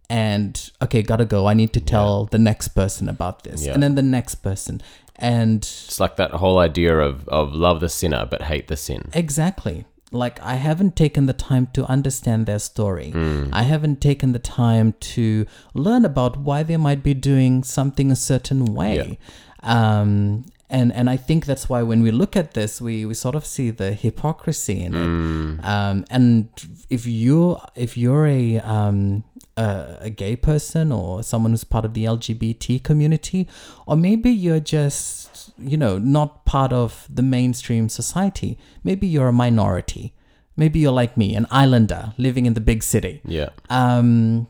And 0.09 0.71
okay, 0.81 1.01
gotta 1.01 1.25
go. 1.25 1.47
I 1.47 1.53
need 1.53 1.73
to 1.73 1.81
tell 1.81 2.25
the 2.25 2.37
next 2.39 2.69
person 2.69 3.09
about 3.09 3.43
this. 3.43 3.65
Yeah. 3.65 3.73
And 3.73 3.83
then 3.83 3.95
the 3.95 4.01
next 4.01 4.35
person. 4.35 4.81
And 5.17 5.57
It's 5.57 5.99
like 5.99 6.15
that 6.17 6.31
whole 6.31 6.59
idea 6.59 6.97
of, 6.99 7.27
of 7.27 7.53
love 7.53 7.79
the 7.81 7.89
sinner 7.89 8.25
but 8.25 8.43
hate 8.43 8.67
the 8.67 8.77
sin. 8.77 9.09
Exactly. 9.13 9.85
Like, 10.11 10.39
I 10.41 10.55
haven't 10.55 10.95
taken 10.95 11.25
the 11.25 11.33
time 11.33 11.67
to 11.73 11.83
understand 11.85 12.45
their 12.45 12.59
story. 12.59 13.11
I 13.51 13.63
haven't 13.63 13.99
taken 13.99 14.31
the 14.31 14.39
time 14.39 14.93
to 15.15 15.45
learn 15.73 16.05
about 16.05 16.37
why 16.37 16.63
they 16.63 16.77
might 16.77 17.03
be 17.03 17.13
doing 17.13 17.63
something 17.63 18.09
a 18.11 18.15
certain 18.15 18.65
way. 18.73 19.19
Um, 19.63 20.45
and, 20.69 20.93
and 20.93 21.09
I 21.09 21.17
think 21.17 21.45
that's 21.45 21.67
why 21.69 21.81
when 21.81 22.01
we 22.01 22.11
look 22.11 22.35
at 22.35 22.53
this, 22.53 22.81
we, 22.81 23.05
we 23.05 23.13
sort 23.13 23.35
of 23.35 23.45
see 23.45 23.69
the 23.69 23.91
hypocrisy 23.93 24.81
in 24.83 24.93
it. 24.95 25.65
Um, 25.65 26.05
and 26.09 26.49
if 26.89 27.05
you're 27.05 27.61
if 27.75 27.97
you're 27.97 28.27
a 28.27 28.59
um, 28.59 29.23
a, 29.55 29.97
a 30.01 30.09
gay 30.09 30.35
person 30.35 30.91
or 30.91 31.23
someone 31.23 31.51
who's 31.51 31.63
part 31.63 31.85
of 31.85 31.93
the 31.93 32.03
LGBT 32.05 32.83
community, 32.83 33.47
or 33.85 33.95
maybe 33.95 34.29
you're 34.29 34.59
just 34.59 35.26
you 35.57 35.77
know 35.77 35.97
not 35.97 36.45
part 36.45 36.71
of 36.73 37.07
the 37.09 37.23
mainstream 37.23 37.89
society. 37.89 38.57
Maybe 38.83 39.07
you're 39.07 39.29
a 39.29 39.33
minority. 39.33 40.13
Maybe 40.55 40.79
you're 40.79 40.91
like 41.01 41.15
me, 41.17 41.35
an 41.35 41.45
islander 41.51 42.13
living 42.17 42.45
in 42.47 42.53
the 42.55 42.61
big 42.71 42.81
city. 42.83 43.21
Yeah. 43.25 43.49
Um, 43.69 44.47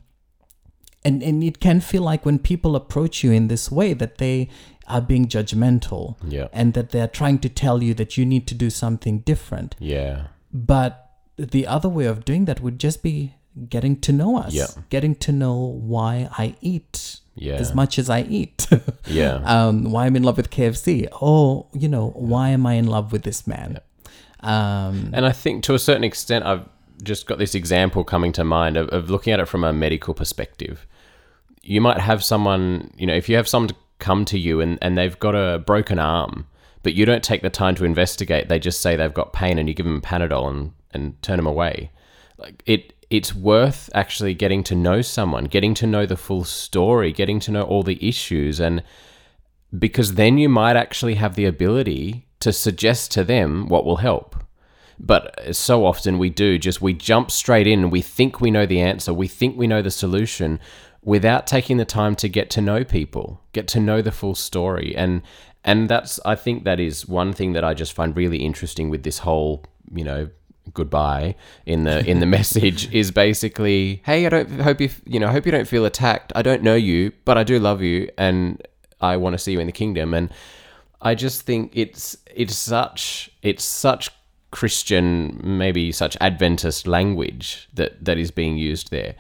and 1.04 1.22
and 1.24 1.44
it 1.44 1.60
can 1.60 1.80
feel 1.82 2.02
like 2.12 2.26
when 2.26 2.40
people 2.40 2.76
approach 2.76 3.24
you 3.24 3.32
in 3.32 3.48
this 3.48 3.72
way 3.72 3.94
that 3.94 4.18
they 4.18 4.50
are 4.88 5.02
being 5.02 5.28
judgmental 5.28 6.16
Yeah. 6.28 6.48
and 6.54 6.74
that 6.74 6.90
they're 6.92 7.10
trying 7.10 7.40
to 7.40 7.50
tell 7.50 7.84
you 7.84 7.94
that 7.96 8.18
you 8.18 8.26
need 8.26 8.48
to 8.48 8.56
do 8.56 8.70
something 8.70 9.20
different. 9.20 9.76
Yeah. 9.80 10.28
But 10.54 10.92
the 11.38 11.68
other 11.68 11.90
way 11.90 12.06
of 12.06 12.24
doing 12.24 12.46
that 12.46 12.62
would 12.62 12.80
just 12.80 13.04
be 13.04 13.34
getting 13.70 14.00
to 14.02 14.12
know 14.14 14.38
us, 14.38 14.54
Yeah. 14.54 14.68
getting 14.90 15.16
to 15.16 15.32
know 15.34 15.56
why 15.94 16.30
I 16.38 16.56
eat 16.62 17.20
Yeah. 17.38 17.56
as 17.56 17.74
much 17.74 17.98
as 18.00 18.10
I 18.10 18.22
eat. 18.24 18.68
Yeah. 19.08 19.36
um, 19.46 19.92
why 19.92 20.06
I'm 20.06 20.16
in 20.18 20.24
love 20.24 20.36
with 20.38 20.50
KFC. 20.50 21.08
Oh, 21.22 21.68
you 21.74 21.88
know, 21.88 22.10
why 22.10 22.50
am 22.50 22.66
I 22.66 22.74
in 22.74 22.88
love 22.88 23.12
with 23.14 23.24
this 23.24 23.48
man? 23.48 23.80
Um, 24.42 25.12
And 25.14 25.26
I 25.26 25.32
think 25.32 25.64
to 25.64 25.74
a 25.74 25.80
certain 25.80 26.04
extent, 26.04 26.46
I've 26.46 26.68
just 27.04 27.26
got 27.28 27.38
this 27.38 27.56
example 27.56 28.04
coming 28.04 28.32
to 28.34 28.44
mind 28.44 28.76
of, 28.76 28.90
of 28.90 29.10
looking 29.10 29.32
at 29.34 29.40
it 29.40 29.48
from 29.48 29.64
a 29.64 29.72
medical 29.72 30.14
perspective. 30.14 30.86
You 31.64 31.80
might 31.82 32.00
have 32.00 32.24
someone, 32.24 32.92
you 32.98 33.08
know, 33.08 33.14
if 33.16 33.30
you 33.30 33.36
have 33.36 33.48
someone 33.48 33.70
to 33.70 33.76
come 34.00 34.26
to 34.26 34.38
you 34.38 34.62
and, 34.62 34.78
and 34.82 34.98
they've 34.98 35.18
got 35.20 35.36
a 35.36 35.60
broken 35.60 36.00
arm, 36.00 36.48
but 36.84 36.94
you 36.94 37.06
don't 37.06 37.24
take 37.24 37.42
the 37.42 37.50
time 37.50 37.76
to 37.76 37.86
investigate, 37.86 38.50
they 38.50 38.60
just 38.60 38.82
say 38.82 38.96
they've 38.96 39.14
got 39.14 39.34
pain 39.34 39.58
and 39.58 39.68
you 39.68 39.76
give 39.76 39.86
them 39.86 40.02
Panadol 40.02 40.50
and, 40.50 40.72
and 40.94 41.22
turn 41.22 41.38
them 41.38 41.48
away. 41.48 41.92
Like 42.38 42.62
it, 42.66 42.94
it's 43.10 43.34
worth 43.34 43.90
actually 43.94 44.34
getting 44.34 44.64
to 44.64 44.76
know 44.76 45.02
someone, 45.02 45.46
getting 45.46 45.74
to 45.76 45.88
know 45.88 46.06
the 46.06 46.18
full 46.18 46.44
story, 46.44 47.14
getting 47.14 47.40
to 47.42 47.52
know 47.52 47.64
all 47.64 47.84
the 47.84 48.06
issues, 48.06 48.60
and 48.60 48.84
because 49.78 50.16
then 50.16 50.38
you 50.38 50.50
might 50.50 50.76
actually 50.76 51.16
have 51.16 51.36
the 51.36 51.46
ability 51.46 52.28
to 52.40 52.54
suggest 52.54 53.12
to 53.12 53.24
them 53.24 53.68
what 53.68 53.86
will 53.86 53.98
help. 53.98 54.36
But 55.00 55.40
uh, 55.40 55.54
so 55.54 55.86
often 55.86 56.18
we 56.18 56.30
do 56.30 56.58
just 56.58 56.82
we 56.82 56.94
jump 56.94 57.32
straight 57.32 57.68
in 57.68 57.90
we 57.90 58.02
think 58.02 58.42
we 58.42 58.52
know 58.52 58.66
the 58.66 58.82
answer, 58.82 59.14
we 59.14 59.28
think 59.28 59.58
we 59.58 59.68
know 59.68 59.82
the 59.82 59.92
solution 59.92 60.60
without 61.04 61.48
taking 61.48 61.78
the 61.78 61.86
time 61.86 62.16
to 62.16 62.28
get 62.28 62.50
to 62.50 62.62
know 62.62 62.84
people, 62.84 63.42
get 63.54 63.68
to 63.70 63.80
know 63.80 64.02
the 64.02 64.12
full 64.12 64.36
story. 64.36 64.96
And 64.96 65.22
and 65.64 65.90
that's 65.90 66.20
I 66.26 66.36
think 66.36 66.64
that 66.64 66.80
is 66.80 67.08
one 67.08 67.34
thing 67.34 67.54
that 67.54 67.64
I 67.64 67.74
just 67.74 67.94
find 67.94 68.16
really 68.16 68.40
interesting 68.40 68.90
with 68.90 69.04
this 69.04 69.20
whole, 69.20 69.64
you 69.94 70.04
know, 70.04 70.30
goodbye 70.74 71.36
in 71.66 71.84
the 71.84 72.06
in 72.06 72.20
the 72.20 72.26
message 72.38 72.94
is 72.94 73.12
basically, 73.12 74.02
hey, 74.06 74.26
I 74.26 74.30
don't 74.30 74.62
hope 74.62 74.82
you 74.82 74.90
you 75.06 75.20
know, 75.20 75.28
I 75.28 75.32
hope 75.32 75.46
you 75.46 75.52
don't 75.52 75.68
feel 75.68 75.86
attacked. 75.86 76.32
I 76.36 76.42
don't 76.42 76.64
know 76.64 76.76
you, 76.76 77.12
but 77.26 77.38
I 77.38 77.44
do 77.44 77.60
love 77.60 77.82
you 77.82 78.10
and 78.18 78.62
I 79.02 79.18
want 79.18 79.34
to 79.34 79.38
see 79.38 79.52
you 79.52 79.60
in 79.60 79.68
the 79.68 79.74
kingdom 79.74 80.14
and 80.14 80.30
I 81.02 81.16
just 81.16 81.44
think 81.44 81.72
it's 81.76 82.18
it's 82.34 82.56
such 82.56 83.30
it's 83.42 83.64
such 83.64 84.10
Christian, 84.52 85.40
maybe 85.44 85.92
such 85.92 86.18
Adventist 86.22 86.88
language 86.88 87.70
that 87.74 88.04
that 88.04 88.18
is 88.18 88.32
being 88.32 88.58
used 88.58 88.92
there, 88.92 89.16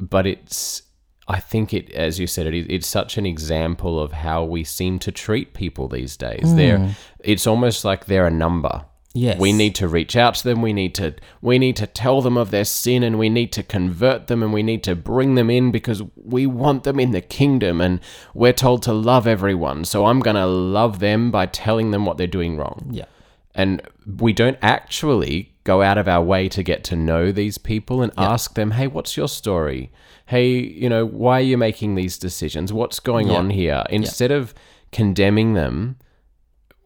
but 0.00 0.26
it's 0.26 0.82
I 1.30 1.40
think 1.40 1.74
it, 1.74 1.90
as 1.92 2.18
you 2.18 2.26
said, 2.26 2.46
it 2.46 2.54
it's 2.70 2.86
such 2.86 3.18
an 3.18 3.26
example 3.26 4.00
of 4.00 4.12
how 4.12 4.44
we 4.44 4.64
seem 4.64 4.98
to 5.00 5.12
treat 5.12 5.52
people 5.52 5.86
these 5.86 6.16
days. 6.16 6.54
They're, 6.54 6.78
hmm. 6.78 6.92
it's 7.20 7.46
almost 7.46 7.84
like 7.84 8.06
they're 8.06 8.26
a 8.26 8.30
number. 8.30 8.86
Yes. 9.14 9.38
We 9.40 9.52
need 9.52 9.74
to 9.76 9.88
reach 9.88 10.16
out 10.16 10.34
to 10.36 10.44
them. 10.44 10.60
We 10.62 10.72
need 10.72 10.94
to 10.96 11.14
we 11.40 11.58
need 11.58 11.76
to 11.76 11.86
tell 11.86 12.20
them 12.20 12.36
of 12.36 12.50
their 12.50 12.64
sin 12.66 13.02
and 13.02 13.18
we 13.18 13.28
need 13.30 13.52
to 13.52 13.62
convert 13.62 14.26
them 14.26 14.42
and 14.42 14.52
we 14.52 14.62
need 14.62 14.84
to 14.84 14.94
bring 14.94 15.34
them 15.34 15.48
in 15.50 15.70
because 15.70 16.02
we 16.14 16.46
want 16.46 16.84
them 16.84 17.00
in 17.00 17.12
the 17.12 17.22
kingdom 17.22 17.80
and 17.80 18.00
we're 18.34 18.52
told 18.52 18.82
to 18.84 18.92
love 18.92 19.26
everyone. 19.26 19.84
So 19.86 20.06
I'm 20.06 20.20
going 20.20 20.36
to 20.36 20.46
love 20.46 20.98
them 20.98 21.30
by 21.30 21.46
telling 21.46 21.90
them 21.90 22.04
what 22.04 22.16
they're 22.18 22.26
doing 22.26 22.56
wrong. 22.56 22.90
yeah. 22.92 23.06
And 23.54 23.82
we 24.20 24.32
don't 24.32 24.58
actually 24.62 25.52
go 25.64 25.82
out 25.82 25.98
of 25.98 26.06
our 26.06 26.22
way 26.22 26.48
to 26.50 26.62
get 26.62 26.84
to 26.84 26.94
know 26.96 27.32
these 27.32 27.58
people 27.58 28.02
and 28.02 28.12
ask 28.16 28.54
them, 28.54 28.70
"Hey, 28.72 28.86
what's 28.86 29.16
your 29.16 29.26
story? 29.28 29.90
Hey, 30.26 30.58
you 30.58 30.88
know, 30.88 31.04
why 31.04 31.38
are 31.40 31.42
you 31.42 31.58
making 31.58 31.94
these 31.96 32.18
decisions? 32.18 32.72
What's 32.72 33.00
going 33.00 33.28
Yeah. 33.28 33.38
on 33.38 33.50
here?" 33.50 33.84
Instead 33.90 34.30
of 34.30 34.54
condemning 34.92 35.54
them, 35.54 35.96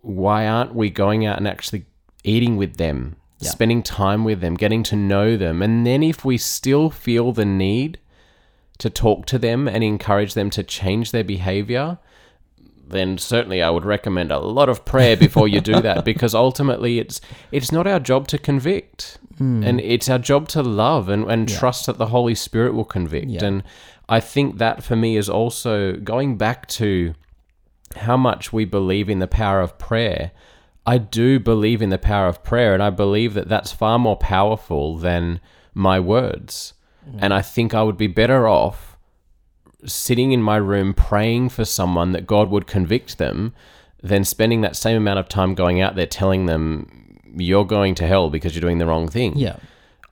why 0.00 0.46
aren't 0.46 0.74
we 0.74 0.88
going 0.88 1.26
out 1.26 1.36
and 1.36 1.46
actually 1.46 1.84
eating 2.24 2.56
with 2.56 2.76
them, 2.76 3.16
Yeah. 3.40 3.50
spending 3.50 3.82
time 3.82 4.24
with 4.24 4.40
them, 4.40 4.54
getting 4.54 4.82
to 4.84 4.96
know 4.96 5.36
them? 5.36 5.62
And 5.62 5.86
then 5.86 6.02
if 6.02 6.24
we 6.24 6.38
still 6.38 6.90
feel 6.90 7.32
the 7.32 7.44
need 7.44 7.98
to 8.78 8.90
talk 8.90 9.26
to 9.26 9.38
them 9.38 9.68
and 9.68 9.84
encourage 9.84 10.34
them 10.34 10.50
to 10.50 10.62
change 10.62 11.10
their 11.12 11.24
behavior, 11.24 11.98
then 12.88 13.16
certainly 13.16 13.62
I 13.62 13.70
would 13.70 13.84
recommend 13.84 14.30
a 14.30 14.38
lot 14.38 14.68
of 14.68 14.84
prayer 14.84 15.16
before 15.16 15.48
you 15.48 15.60
do 15.60 15.80
that 15.80 16.04
because 16.10 16.34
ultimately 16.34 16.98
it's 16.98 17.20
it's 17.50 17.72
not 17.72 17.86
our 17.86 18.00
job 18.00 18.28
to 18.28 18.38
convict. 18.38 19.18
Hmm. 19.38 19.62
And 19.62 19.80
it's 19.80 20.10
our 20.10 20.18
job 20.18 20.48
to 20.48 20.62
love 20.62 21.08
and, 21.08 21.24
and 21.30 21.48
trust 21.48 21.86
that 21.86 21.96
the 21.98 22.06
Holy 22.06 22.34
Spirit 22.34 22.74
will 22.74 22.84
convict. 22.84 23.30
Yeah. 23.30 23.44
And 23.44 23.62
I 24.08 24.20
think 24.20 24.58
that 24.58 24.84
for 24.84 24.94
me 24.94 25.16
is 25.16 25.28
also 25.30 25.94
going 25.94 26.36
back 26.36 26.66
to 26.68 27.14
how 27.96 28.16
much 28.16 28.52
we 28.52 28.64
believe 28.64 29.08
in 29.08 29.20
the 29.20 29.26
power 29.26 29.60
of 29.60 29.78
prayer. 29.78 30.32
I 30.86 30.98
do 30.98 31.38
believe 31.38 31.80
in 31.80 31.90
the 31.90 31.98
power 31.98 32.26
of 32.26 32.42
prayer, 32.42 32.74
and 32.74 32.82
I 32.82 32.90
believe 32.90 33.34
that 33.34 33.48
that's 33.48 33.72
far 33.72 33.98
more 33.98 34.16
powerful 34.16 34.96
than 34.96 35.40
my 35.74 36.00
words. 36.00 36.74
Mm. 37.08 37.18
And 37.22 37.34
I 37.34 37.42
think 37.42 37.74
I 37.74 37.82
would 37.82 37.96
be 37.96 38.08
better 38.08 38.48
off 38.48 38.96
sitting 39.84 40.32
in 40.32 40.42
my 40.42 40.56
room 40.56 40.94
praying 40.94 41.48
for 41.48 41.64
someone 41.64 42.12
that 42.12 42.26
God 42.26 42.50
would 42.50 42.66
convict 42.66 43.18
them 43.18 43.52
than 44.02 44.24
spending 44.24 44.60
that 44.60 44.76
same 44.76 44.96
amount 44.96 45.18
of 45.18 45.28
time 45.28 45.54
going 45.54 45.80
out 45.80 45.96
there 45.96 46.06
telling 46.06 46.46
them 46.46 47.20
you're 47.36 47.64
going 47.64 47.94
to 47.96 48.06
hell 48.06 48.30
because 48.30 48.54
you're 48.54 48.60
doing 48.60 48.78
the 48.78 48.86
wrong 48.86 49.08
thing. 49.08 49.36
Yeah. 49.36 49.56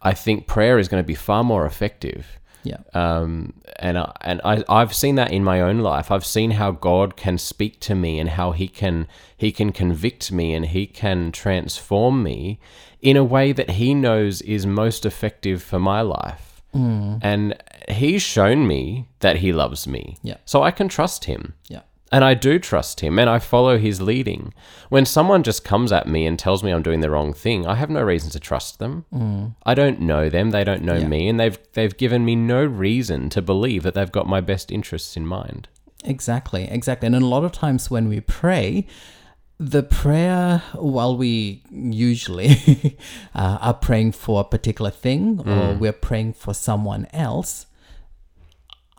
I 0.02 0.12
think 0.12 0.46
prayer 0.46 0.78
is 0.78 0.88
going 0.88 1.02
to 1.02 1.06
be 1.06 1.14
far 1.14 1.44
more 1.44 1.66
effective. 1.66 2.38
Yeah. 2.62 2.78
Um, 2.94 3.54
and 3.76 3.98
I, 3.98 4.12
and 4.20 4.40
I, 4.44 4.64
I've 4.68 4.94
seen 4.94 5.14
that 5.14 5.32
in 5.32 5.44
my 5.44 5.60
own 5.60 5.78
life. 5.78 6.10
I've 6.10 6.26
seen 6.26 6.52
how 6.52 6.70
God 6.72 7.16
can 7.16 7.38
speak 7.38 7.80
to 7.80 7.94
me 7.94 8.18
and 8.18 8.30
how 8.30 8.52
He 8.52 8.68
can 8.68 9.06
He 9.36 9.52
can 9.52 9.72
convict 9.72 10.30
me 10.30 10.54
and 10.54 10.66
He 10.66 10.86
can 10.86 11.32
transform 11.32 12.22
me 12.22 12.58
in 13.00 13.16
a 13.16 13.24
way 13.24 13.52
that 13.52 13.70
He 13.70 13.94
knows 13.94 14.42
is 14.42 14.66
most 14.66 15.06
effective 15.06 15.62
for 15.62 15.78
my 15.78 16.00
life. 16.02 16.62
And 16.72 17.56
He's 17.88 18.22
shown 18.22 18.66
me 18.66 19.06
that 19.20 19.36
He 19.36 19.52
loves 19.52 19.86
me. 19.86 20.16
Yeah. 20.22 20.36
So 20.44 20.62
I 20.62 20.70
can 20.70 20.88
trust 20.88 21.24
Him. 21.24 21.54
Yeah. 21.68 21.80
And 22.12 22.24
I 22.24 22.34
do 22.34 22.58
trust 22.58 23.00
him 23.00 23.18
and 23.20 23.30
I 23.30 23.38
follow 23.38 23.78
his 23.78 24.02
leading. 24.02 24.52
When 24.88 25.06
someone 25.06 25.44
just 25.44 25.62
comes 25.64 25.92
at 25.92 26.08
me 26.08 26.26
and 26.26 26.36
tells 26.36 26.64
me 26.64 26.72
I'm 26.72 26.82
doing 26.82 27.00
the 27.00 27.10
wrong 27.10 27.32
thing, 27.32 27.66
I 27.68 27.76
have 27.76 27.88
no 27.88 28.02
reason 28.02 28.30
to 28.32 28.40
trust 28.40 28.80
them. 28.80 29.04
I 29.64 29.74
don't 29.74 30.00
know 30.00 30.28
them, 30.28 30.50
they 30.50 30.64
don't 30.64 30.82
know 30.82 30.96
Yeah. 30.96 31.06
me, 31.06 31.28
and 31.28 31.38
they've 31.38 31.56
they've 31.74 31.96
given 31.96 32.24
me 32.24 32.34
no 32.34 32.64
reason 32.64 33.28
to 33.30 33.40
believe 33.40 33.84
that 33.84 33.94
they've 33.94 34.10
got 34.10 34.26
my 34.26 34.40
best 34.40 34.72
interests 34.72 35.16
in 35.16 35.24
mind. 35.24 35.68
Exactly, 36.04 36.64
exactly. 36.68 37.06
And 37.06 37.14
a 37.14 37.20
lot 37.20 37.44
of 37.44 37.52
times 37.52 37.90
when 37.92 38.08
we 38.08 38.20
pray, 38.20 38.86
the 39.58 39.82
prayer, 39.84 40.62
while 40.74 41.16
we 41.16 41.62
usually 41.70 42.96
uh, 43.34 43.58
are 43.60 43.74
praying 43.74 44.12
for 44.12 44.40
a 44.40 44.44
particular 44.44 44.90
thing 44.90 45.38
or 45.46 45.74
we're 45.74 45.92
praying 45.92 46.32
for 46.32 46.54
someone 46.54 47.06
else, 47.12 47.66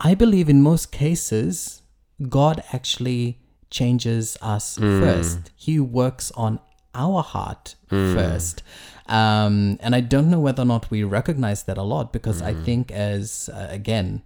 I 0.00 0.14
believe 0.14 0.48
in 0.48 0.62
most 0.62 0.92
cases, 0.92 1.81
God 2.28 2.62
actually 2.72 3.38
changes 3.70 4.36
us 4.42 4.76
first. 4.76 5.50
He 5.56 5.78
works 5.80 6.30
on 6.32 6.60
our 6.94 7.22
heart 7.22 7.74
first. 7.88 8.62
Um, 9.06 9.78
and 9.80 9.94
I 9.94 10.00
don't 10.00 10.30
know 10.30 10.40
whether 10.40 10.62
or 10.62 10.66
not 10.66 10.90
we 10.90 11.04
recognize 11.04 11.62
that 11.64 11.78
a 11.78 11.82
lot 11.82 12.12
because 12.12 12.40
I 12.42 12.52
think, 12.54 12.90
as 12.90 13.48
uh, 13.52 13.66
again, 13.70 14.22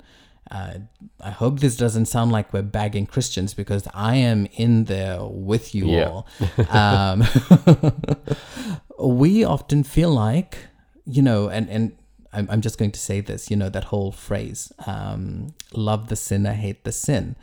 uh, 0.51 0.75
I 1.21 1.31
hope 1.31 1.61
this 1.61 1.77
doesn't 1.77 2.07
sound 2.07 2.31
like 2.33 2.53
we're 2.53 2.63
bagging 2.63 3.07
Christians 3.07 3.55
because 3.55 3.87
I 3.95 4.17
am 4.17 4.47
in 4.53 4.85
there 4.85 5.19
with 5.25 5.75
you 5.75 5.91
Yeah. 5.91 6.09
all. 6.09 6.27
Um, 6.71 7.25
we 8.99 9.45
often 9.45 9.83
feel 9.83 10.11
like, 10.11 10.59
you 11.05 11.23
know, 11.23 11.49
and, 11.49 11.69
and 11.69 11.97
I'm, 12.33 12.49
I'm 12.51 12.61
just 12.61 12.79
going 12.79 12.93
to 12.93 13.01
say 13.01 13.21
this, 13.21 13.51
you 13.51 13.57
know, 13.57 13.69
that 13.71 13.85
whole 13.85 14.13
phrase 14.13 14.73
um, 14.87 15.55
love 15.73 16.09
the 16.09 16.17
sinner, 16.17 16.53
hate 16.53 16.85
the 16.85 16.93
sin. 16.93 17.37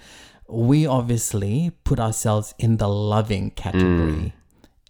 We 0.47 0.85
obviously 0.85 1.71
put 1.83 1.99
ourselves 1.99 2.53
in 2.59 2.77
the 2.77 2.87
loving 2.89 3.51
category. 3.51 4.33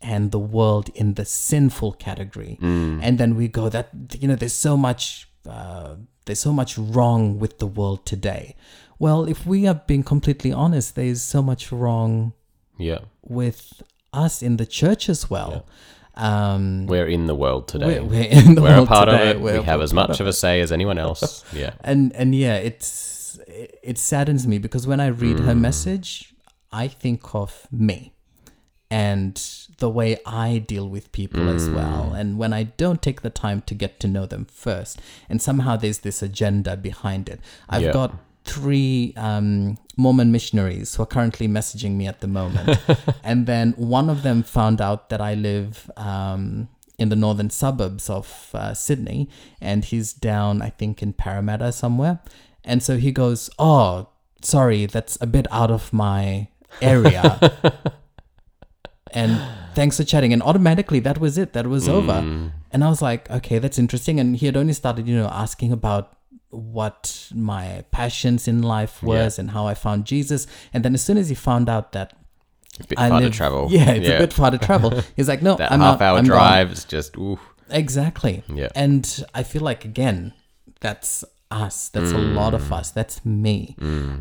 And 0.05 0.31
the 0.31 0.39
world 0.39 0.89
in 0.95 1.13
the 1.13 1.23
sinful 1.23 1.93
category, 1.93 2.57
and 2.61 3.17
then 3.17 3.35
we 3.37 3.47
go 3.47 3.69
that 3.69 3.87
you 4.19 4.27
know 4.27 4.35
there's 4.35 4.51
so 4.51 4.75
much 4.75 5.29
uh, 5.49 5.95
there's 6.25 6.41
so 6.41 6.51
much 6.51 6.77
wrong 6.77 7.39
with 7.39 7.59
the 7.59 7.67
world 7.67 8.05
today. 8.05 8.57
Well, 8.99 9.23
if 9.29 9.45
we 9.45 9.65
are 9.65 9.75
being 9.87 10.03
completely 10.03 10.51
honest, 10.51 10.95
there's 10.95 11.21
so 11.21 11.41
much 11.41 11.71
wrong 11.71 12.33
Yeah. 12.77 12.99
with 13.21 13.81
us 14.11 14.41
in 14.43 14.57
the 14.57 14.65
church 14.65 15.07
as 15.07 15.29
well. 15.29 15.65
Um, 16.15 16.85
We're 16.87 17.07
in 17.07 17.27
the 17.27 17.35
world 17.35 17.69
today. 17.69 18.01
we're, 18.01 18.03
we're 18.03 18.29
in 18.29 18.55
the 18.55 18.61
We're 18.61 18.83
a 18.83 18.85
part 18.85 19.07
today. 19.07 19.31
of 19.31 19.37
it. 19.37 19.41
We're 19.41 19.59
we 19.61 19.65
have 19.65 19.81
as 19.81 19.93
much 19.93 20.19
of 20.19 20.27
a 20.27 20.33
say 20.33 20.59
as 20.59 20.73
anyone 20.73 20.97
else. 20.97 21.45
Yeah. 21.53 21.75
and 21.81 22.11
and 22.13 22.35
yeah, 22.35 22.55
it's 22.55 23.22
it 23.47 23.97
saddens 23.97 24.45
me 24.47 24.57
because 24.57 24.85
when 24.87 24.99
I 24.99 25.07
read 25.07 25.37
Mm. 25.37 25.45
her 25.45 25.55
message, 25.55 26.33
I 26.71 26.87
think 26.87 27.33
of 27.35 27.67
me 27.71 28.13
and 28.89 29.41
the 29.79 29.89
way 29.89 30.17
I 30.25 30.59
deal 30.59 30.87
with 30.87 31.11
people 31.11 31.49
as 31.49 31.67
Mm. 31.67 31.73
well. 31.73 32.13
And 32.13 32.37
when 32.37 32.53
I 32.53 32.63
don't 32.63 33.01
take 33.01 33.21
the 33.21 33.29
time 33.29 33.61
to 33.65 33.73
get 33.73 33.99
to 34.01 34.07
know 34.07 34.25
them 34.25 34.45
first, 34.45 35.01
and 35.29 35.41
somehow 35.41 35.75
there's 35.77 35.99
this 35.99 36.21
agenda 36.21 36.77
behind 36.77 37.27
it. 37.29 37.39
I've 37.69 37.83
Yeah. 37.83 37.91
got 37.91 38.15
three 38.45 39.13
um, 39.15 39.77
Mormon 39.97 40.31
missionaries 40.31 40.95
who 40.95 41.03
are 41.03 41.07
currently 41.07 41.47
messaging 41.47 41.91
me 41.95 42.07
at 42.07 42.19
the 42.21 42.27
moment. 42.27 42.77
and 43.23 43.45
then 43.45 43.73
one 43.77 44.09
of 44.09 44.21
them 44.21 44.43
found 44.43 44.81
out 44.81 45.09
that 45.09 45.21
I 45.21 45.33
live 45.33 45.89
um, 45.97 46.67
in 46.99 47.09
the 47.09 47.15
northern 47.15 47.49
suburbs 47.49 48.09
of 48.09 48.49
uh, 48.53 48.73
Sydney, 48.73 49.27
and 49.61 49.85
he's 49.85 50.13
down, 50.13 50.61
I 50.61 50.69
think, 50.69 51.01
in 51.01 51.13
Parramatta 51.13 51.71
somewhere. 51.71 52.19
And 52.65 52.81
so 52.81 52.97
he 52.97 53.11
goes, 53.11 53.49
"Oh, 53.59 54.07
sorry, 54.41 54.85
that's 54.85 55.17
a 55.21 55.27
bit 55.27 55.47
out 55.51 55.71
of 55.71 55.91
my 55.93 56.47
area." 56.81 57.39
and 59.11 59.41
thanks 59.75 59.97
for 59.97 60.03
chatting. 60.03 60.33
And 60.33 60.41
automatically, 60.41 60.99
that 61.01 61.19
was 61.19 61.37
it. 61.37 61.53
That 61.53 61.67
was 61.67 61.87
over. 61.89 62.13
Mm. 62.13 62.51
And 62.71 62.83
I 62.83 62.89
was 62.89 63.01
like, 63.01 63.29
"Okay, 63.29 63.59
that's 63.59 63.77
interesting." 63.77 64.19
And 64.19 64.35
he 64.37 64.45
had 64.45 64.57
only 64.57 64.73
started, 64.73 65.07
you 65.07 65.15
know, 65.15 65.27
asking 65.27 65.71
about 65.71 66.17
what 66.49 67.29
my 67.33 67.83
passions 67.91 68.47
in 68.47 68.61
life 68.61 69.01
was 69.01 69.39
and 69.39 69.51
how 69.51 69.65
I 69.65 69.73
found 69.73 70.05
Jesus. 70.05 70.45
And 70.71 70.85
then 70.85 70.93
as 70.93 71.01
soon 71.01 71.17
as 71.17 71.29
he 71.29 71.35
found 71.35 71.67
out 71.67 71.93
that 71.93 72.13
A 72.79 72.87
bit 72.87 72.99
I 72.99 73.09
far 73.09 73.21
live, 73.21 73.31
to 73.31 73.37
travel. 73.37 73.67
yeah, 73.71 73.91
it's 73.91 74.07
a 74.07 74.17
bit 74.19 74.33
far 74.33 74.51
to 74.51 74.57
travel. 74.59 75.01
He's 75.15 75.27
like, 75.27 75.41
no, 75.41 75.55
That 75.55 75.71
I'm 75.71 75.79
half 75.79 75.95
out. 75.95 76.01
hour 76.01 76.17
I'm 76.19 76.25
gone." 76.25 76.37
drive 76.37 76.71
is 76.71 76.85
just 76.85 77.17
ooh. 77.17 77.39
Exactly. 77.71 78.43
Yeah. 78.53 78.69
And 78.75 79.25
I 79.33 79.41
feel 79.43 79.63
like 79.63 79.83
again, 79.83 80.33
that's 80.79 81.23
us. 81.53 81.89
That's 81.89 82.11
a 82.11 82.17
lot 82.17 82.53
of 82.53 82.71
us. 82.73 82.91
That's 82.91 83.23
me. 83.25 83.75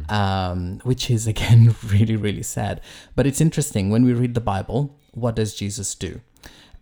Um, 0.09 0.81
which 0.85 1.11
is 1.11 1.27
again 1.35 1.75
really, 1.85 2.17
really 2.17 2.43
sad. 2.43 2.81
But 3.17 3.27
it's 3.27 3.41
interesting 3.41 3.91
when 3.91 4.05
we 4.05 4.13
read 4.13 4.35
the 4.35 4.41
Bible. 4.41 4.99
What 5.13 5.37
does 5.37 5.55
Jesus 5.55 5.95
do? 5.95 6.21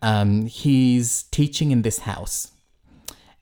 Um, 0.03 0.47
he's 0.47 1.25
teaching 1.25 1.71
in 1.71 1.83
this 1.83 2.01
house, 2.01 2.53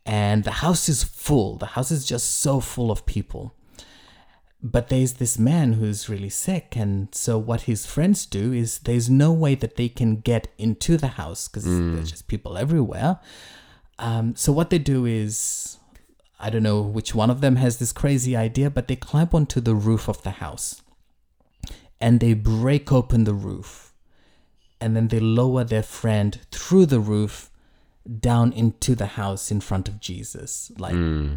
and 0.04 0.44
the 0.44 0.50
house 0.50 0.88
is 0.88 1.04
full. 1.04 1.56
The 1.56 1.66
house 1.66 1.90
is 1.90 2.04
just 2.04 2.40
so 2.40 2.60
full 2.60 2.90
of 2.90 3.06
people. 3.06 3.54
But 4.60 4.88
there's 4.88 5.14
this 5.14 5.38
man 5.38 5.74
who's 5.74 6.08
really 6.08 6.30
sick, 6.30 6.76
and 6.76 7.14
so 7.14 7.38
what 7.38 7.62
his 7.62 7.86
friends 7.86 8.26
do 8.26 8.52
is 8.52 8.80
there's 8.80 9.08
no 9.08 9.32
way 9.32 9.54
that 9.54 9.76
they 9.76 9.88
can 9.88 10.16
get 10.16 10.48
into 10.58 10.96
the 10.96 11.08
house 11.08 11.46
because 11.46 11.64
there's 11.64 12.10
just 12.10 12.26
people 12.26 12.58
everywhere. 12.58 13.20
Um, 14.00 14.34
so 14.34 14.50
what 14.52 14.70
they 14.70 14.78
do 14.78 15.06
is, 15.06 15.77
I 16.40 16.50
don't 16.50 16.62
know 16.62 16.80
which 16.80 17.14
one 17.14 17.30
of 17.30 17.40
them 17.40 17.56
has 17.56 17.78
this 17.78 17.92
crazy 17.92 18.36
idea, 18.36 18.70
but 18.70 18.88
they 18.88 18.96
climb 18.96 19.30
onto 19.32 19.60
the 19.60 19.74
roof 19.74 20.08
of 20.08 20.22
the 20.22 20.30
house, 20.30 20.82
and 22.00 22.20
they 22.20 22.34
break 22.34 22.92
open 22.92 23.24
the 23.24 23.34
roof, 23.34 23.92
and 24.80 24.94
then 24.94 25.08
they 25.08 25.20
lower 25.20 25.64
their 25.64 25.82
friend 25.82 26.40
through 26.50 26.86
the 26.86 27.00
roof 27.00 27.50
down 28.08 28.52
into 28.52 28.94
the 28.94 29.06
house 29.06 29.50
in 29.50 29.60
front 29.60 29.88
of 29.88 30.00
Jesus. 30.00 30.72
Like, 30.78 30.96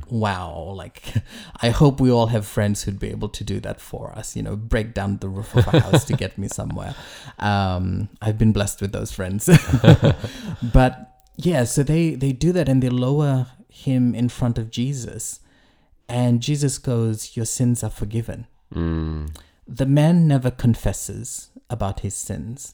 wow. 0.10 0.74
Like, 0.76 1.16
I 1.62 1.70
hope 1.70 2.00
we 2.00 2.10
all 2.10 2.28
have 2.28 2.46
friends 2.46 2.84
who'd 2.84 3.00
be 3.00 3.10
able 3.10 3.30
to 3.30 3.44
do 3.44 3.60
that 3.60 3.82
for 3.82 4.18
us, 4.18 4.36
you 4.36 4.44
know, 4.44 4.56
break 4.56 4.94
down 4.94 5.18
the 5.18 5.30
roof 5.30 5.56
of 5.56 5.68
a 5.68 5.80
house 5.80 6.06
to 6.06 6.14
get 6.14 6.38
me 6.38 6.48
somewhere. 6.52 6.96
Um, 7.40 8.10
I've 8.22 8.38
been 8.38 8.54
blessed 8.54 8.82
with 8.82 8.94
those 8.94 9.12
friends. 9.12 9.50
but 10.74 11.20
yeah, 11.36 11.66
so 11.66 11.84
they, 11.84 12.16
they 12.16 12.32
do 12.32 12.54
that 12.54 12.70
and 12.70 12.82
they 12.82 12.90
lower 12.90 13.48
him 13.82 14.16
in 14.16 14.30
front 14.30 14.58
of 14.58 14.70
Jesus. 14.72 15.40
And 16.08 16.42
Jesus 16.42 16.78
goes, 16.78 17.36
Your 17.38 17.46
sins 17.46 17.84
are 17.84 17.90
forgiven. 17.90 18.48
The 19.68 19.86
man 19.86 20.28
never 20.28 20.52
confesses 20.52 21.50
about 21.70 22.02
his 22.02 22.16
sins. 22.16 22.74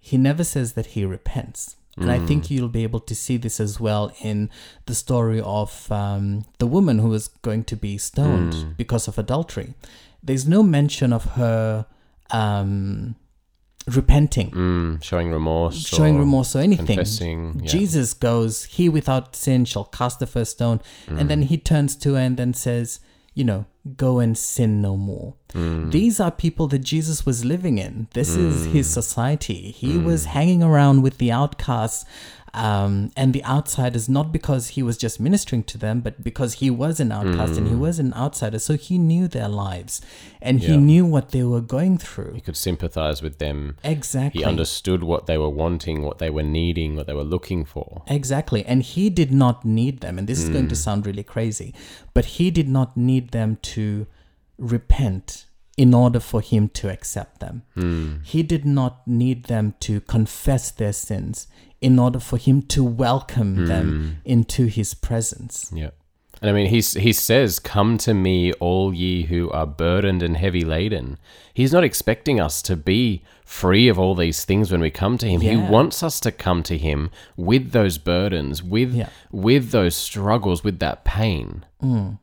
He 0.00 0.16
never 0.16 0.44
says 0.44 0.72
that 0.74 0.86
he 0.94 1.04
repents. 1.04 1.76
And 1.96 2.10
I 2.10 2.18
think 2.26 2.50
you'll 2.50 2.68
be 2.68 2.82
able 2.82 2.98
to 3.00 3.14
see 3.14 3.36
this 3.36 3.60
as 3.60 3.78
well 3.78 4.12
in 4.20 4.50
the 4.86 4.96
story 4.96 5.40
of 5.40 5.90
um, 5.92 6.44
the 6.58 6.66
woman 6.66 6.98
who 6.98 7.08
was 7.08 7.28
going 7.28 7.62
to 7.64 7.76
be 7.76 7.98
stoned 7.98 8.76
because 8.76 9.06
of 9.06 9.16
adultery. 9.16 9.74
There's 10.20 10.48
no 10.48 10.64
mention 10.64 11.12
of 11.12 11.24
her 11.36 11.86
um, 12.32 13.14
repenting, 13.86 14.50
Mm, 14.50 15.02
showing 15.02 15.30
remorse. 15.30 15.76
showing 15.86 16.16
or 16.16 16.20
remorse 16.20 16.56
or 16.56 16.60
anything. 16.60 16.86
Confessing. 16.96 17.60
Yeah. 17.62 17.70
Jesus 17.70 18.14
goes, 18.14 18.64
He 18.64 18.88
without 18.88 19.36
sin 19.36 19.64
shall 19.64 19.84
cast 19.84 20.18
the 20.18 20.26
first 20.26 20.52
stone. 20.52 20.80
And 21.06 21.18
mm. 21.20 21.28
then 21.28 21.42
he 21.42 21.58
turns 21.58 21.96
to 21.96 22.14
her 22.14 22.20
and 22.20 22.36
then 22.36 22.54
says, 22.54 23.00
You 23.34 23.44
know, 23.44 23.66
go 23.96 24.18
and 24.20 24.36
sin 24.38 24.80
no 24.80 24.96
more. 24.96 25.34
Mm. 25.52 25.92
These 25.92 26.18
are 26.18 26.30
people 26.30 26.66
that 26.68 26.80
Jesus 26.80 27.26
was 27.26 27.44
living 27.44 27.78
in. 27.78 28.08
This 28.14 28.30
is 28.36 28.66
his 28.66 28.88
mm. 28.88 28.92
society. 28.92 29.70
He 29.70 29.98
was 29.98 30.24
hanging 30.26 30.62
around 30.62 31.02
with 31.02 31.18
the 31.18 31.30
outcasts. 31.30 32.04
Um, 32.54 33.10
and 33.16 33.32
the 33.32 33.44
outsiders, 33.44 34.08
not 34.08 34.30
because 34.30 34.68
he 34.68 34.82
was 34.82 34.96
just 34.96 35.18
ministering 35.18 35.64
to 35.64 35.76
them, 35.76 36.00
but 36.00 36.22
because 36.22 36.54
he 36.54 36.70
was 36.70 37.00
an 37.00 37.10
outcast 37.10 37.58
and 37.58 37.66
he 37.66 37.74
hmm. 37.74 37.80
was 37.80 37.98
an 37.98 38.14
outsider. 38.14 38.60
So 38.60 38.76
he 38.76 38.96
knew 38.96 39.26
their 39.26 39.48
lives 39.48 40.00
and 40.40 40.60
he 40.60 40.76
knew 40.76 41.04
what 41.04 41.30
they 41.30 41.42
were 41.42 41.60
going 41.60 41.98
through. 41.98 42.34
He 42.34 42.40
could 42.40 42.56
sympathize 42.56 43.22
with 43.22 43.38
them. 43.38 43.76
Exactly. 43.82 44.42
He 44.42 44.44
understood 44.44 45.02
what 45.02 45.26
they 45.26 45.36
were 45.36 45.50
wanting, 45.50 46.02
what 46.02 46.18
they 46.18 46.30
were 46.30 46.44
needing, 46.44 46.94
what 46.94 47.08
they 47.08 47.12
were 47.12 47.24
looking 47.24 47.64
for. 47.64 48.04
Exactly. 48.06 48.64
And 48.64 48.84
he 48.84 49.10
did 49.10 49.32
not 49.32 49.64
need 49.64 50.00
them. 50.00 50.16
And 50.16 50.28
this 50.28 50.38
is 50.38 50.48
going 50.48 50.68
to 50.68 50.76
hmm. 50.76 50.80
sound 50.80 51.06
really 51.06 51.24
crazy, 51.24 51.74
but 52.14 52.24
he 52.24 52.52
did 52.52 52.68
not 52.68 52.96
need 52.96 53.32
them 53.32 53.58
to 53.62 54.06
repent 54.58 55.46
in 55.76 55.92
order 55.92 56.20
for 56.20 56.40
him 56.40 56.68
to 56.68 56.88
accept 56.88 57.40
them. 57.40 57.62
Hmm. 57.74 58.18
He 58.22 58.44
did 58.44 58.64
not 58.64 59.06
need 59.08 59.46
them 59.46 59.74
to 59.80 60.00
confess 60.02 60.70
their 60.70 60.92
sins 60.92 61.48
in 61.84 61.98
order 61.98 62.18
for 62.18 62.38
him 62.38 62.62
to 62.62 62.82
welcome 62.82 63.66
them 63.66 63.88
hmm. 64.24 64.30
into 64.30 64.64
his 64.64 64.94
presence. 64.94 65.70
Yeah. 65.74 65.90
And 66.40 66.48
I 66.48 66.54
mean, 66.54 66.68
he, 66.68 66.80
he 66.80 67.12
says, 67.12 67.58
Come 67.58 67.98
to 67.98 68.14
me, 68.14 68.54
all 68.54 68.94
ye 68.94 69.24
who 69.24 69.50
are 69.50 69.66
burdened 69.66 70.22
and 70.22 70.34
heavy 70.34 70.64
laden. 70.64 71.18
He's 71.52 71.74
not 71.74 71.84
expecting 71.84 72.40
us 72.40 72.62
to 72.62 72.74
be 72.74 73.22
free 73.44 73.88
of 73.88 73.98
all 73.98 74.14
these 74.14 74.46
things 74.46 74.72
when 74.72 74.80
we 74.80 74.90
come 74.90 75.18
to 75.18 75.28
him. 75.28 75.42
He 75.42 75.58
wants 75.58 76.02
us 76.02 76.20
to 76.20 76.32
come 76.32 76.62
to 76.62 76.78
him 76.78 77.10
with 77.36 77.72
those 77.72 77.98
burdens, 77.98 78.62
with, 78.62 78.94
Yeah. 78.94 79.10
with 79.30 79.70
those 79.70 79.94
struggles, 79.94 80.64
with 80.64 80.78
that 80.78 81.04
pain. 81.04 81.66
Mm. 81.82 82.18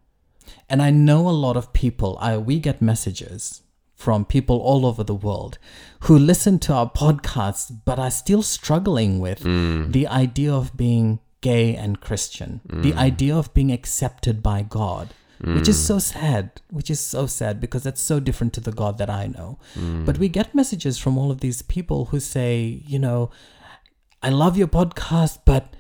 And 0.70 0.82
I 0.82 0.90
know 0.90 1.30
a 1.30 1.42
lot 1.46 1.56
of 1.56 1.72
people, 1.72 2.18
I, 2.20 2.36
we 2.38 2.58
get 2.58 2.82
messages 2.82 3.62
from 4.02 4.26
people 4.26 4.58
all 4.58 4.86
over 4.86 5.04
the 5.04 5.14
world 5.14 5.60
who 6.02 6.18
listen 6.18 6.58
to 6.58 6.74
our 6.74 6.90
podcasts 6.90 7.72
but 7.86 8.00
are 8.00 8.10
still 8.10 8.42
struggling 8.42 9.20
with 9.20 9.42
mm. 9.42 9.92
the 9.92 10.08
idea 10.08 10.52
of 10.52 10.76
being 10.76 11.20
gay 11.42 11.76
and 11.76 12.02
Christian, 12.02 12.62
the 12.66 12.94
mm. 12.94 12.98
idea 12.98 13.36
of 13.36 13.54
being 13.54 13.72
accepted 13.72 14.42
by 14.42 14.64
God. 14.64 15.14
Which 15.44 15.68
is 15.68 15.78
mm. 15.78 15.88
so 15.88 15.98
sad, 15.98 16.62
which 16.70 16.92
is 16.92 17.00
so 17.00 17.26
sad 17.26 17.60
because 17.60 17.82
that's 17.82 18.00
so 18.00 18.20
different 18.20 18.54
to 18.54 18.62
the 18.62 18.72
God 18.72 19.00
that 19.00 19.10
I 19.10 19.26
know. 19.26 19.58
But 20.06 20.20
we 20.20 20.30
get 20.30 20.54
messages 20.54 21.00
from 21.00 21.18
all 21.18 21.32
of 21.32 21.40
these 21.40 21.64
people 21.64 22.06
who 22.06 22.20
say, 22.20 22.84
you 22.86 23.00
know, 23.00 23.32
I 24.22 24.30
love 24.30 24.56
your 24.56 24.68
podcast, 24.68 25.40
but 25.44 25.76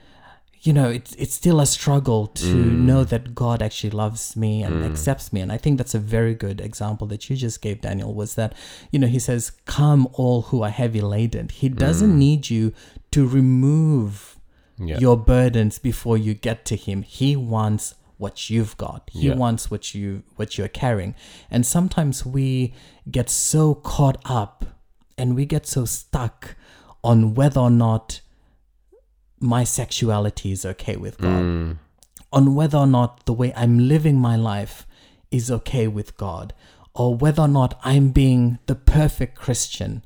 you 0.64 0.74
know, 0.74 0.90
it's 0.90 1.16
it's 1.16 1.34
still 1.34 1.60
a 1.60 1.66
struggle 1.66 2.28
to 2.28 2.46
mm. 2.46 2.82
know 2.82 3.04
that 3.04 3.34
God 3.34 3.64
actually 3.64 3.90
loves 3.90 4.36
me 4.36 4.62
and 4.62 4.76
mm. 4.76 4.92
accepts 4.92 5.34
me. 5.34 5.42
And 5.42 5.52
I 5.52 5.58
think 5.58 5.80
that's 5.80 5.96
a 5.96 6.00
very 6.00 6.36
good 6.36 6.62
example 6.62 7.08
that 7.08 7.30
you 7.30 7.36
just 7.36 7.62
gave, 7.62 7.82
Daniel, 7.82 8.14
was 8.14 8.36
that, 8.36 8.54
you 8.92 9.00
know, 9.00 9.08
he 9.08 9.18
says, 9.18 9.52
Come 9.66 10.08
all 10.14 10.44
who 10.44 10.62
are 10.62 10.70
heavy 10.70 11.02
laden. 11.02 11.50
He 11.50 11.68
mm. 11.68 11.78
doesn't 11.78 12.18
need 12.18 12.52
you 12.52 12.74
to 13.10 13.28
remove 13.28 14.38
Yeah. 14.78 15.00
your 15.00 15.18
burdens 15.18 15.80
before 15.80 16.18
you 16.18 16.36
get 16.36 16.64
to 16.66 16.76
him. 16.76 17.02
He 17.02 17.36
wants 17.36 17.96
what 18.18 18.52
you've 18.52 18.78
got. 18.78 19.10
He 19.12 19.30
Yeah. 19.30 19.36
wants 19.36 19.72
what 19.72 19.96
you 19.96 20.22
what 20.36 20.60
you're 20.60 20.68
carrying. 20.68 21.16
And 21.50 21.66
sometimes 21.66 22.24
we 22.24 22.74
get 23.10 23.32
so 23.32 23.74
caught 23.74 24.20
up 24.26 24.66
and 25.18 25.36
we 25.36 25.46
get 25.46 25.66
so 25.66 25.86
stuck 25.86 26.56
on 27.04 27.34
whether 27.34 27.60
or 27.60 27.72
not 27.72 28.22
my 29.42 29.64
sexuality 29.64 30.52
is 30.52 30.66
okay 30.66 30.96
with 30.96 31.18
God, 31.18 31.44
mm. 31.44 31.78
on 32.32 32.56
whether 32.56 32.78
or 32.78 32.88
not 32.88 33.26
the 33.26 33.34
way 33.34 33.52
I'm 33.56 33.80
living 33.80 34.18
my 34.18 34.36
life 34.36 34.86
is 35.32 35.50
okay 35.50 35.88
with 35.88 36.16
God, 36.16 36.54
or 36.94 37.16
whether 37.16 37.42
or 37.42 37.48
not 37.48 37.80
I'm 37.84 38.10
being 38.10 38.60
the 38.68 38.76
perfect 38.76 39.36
Christian, 39.36 40.06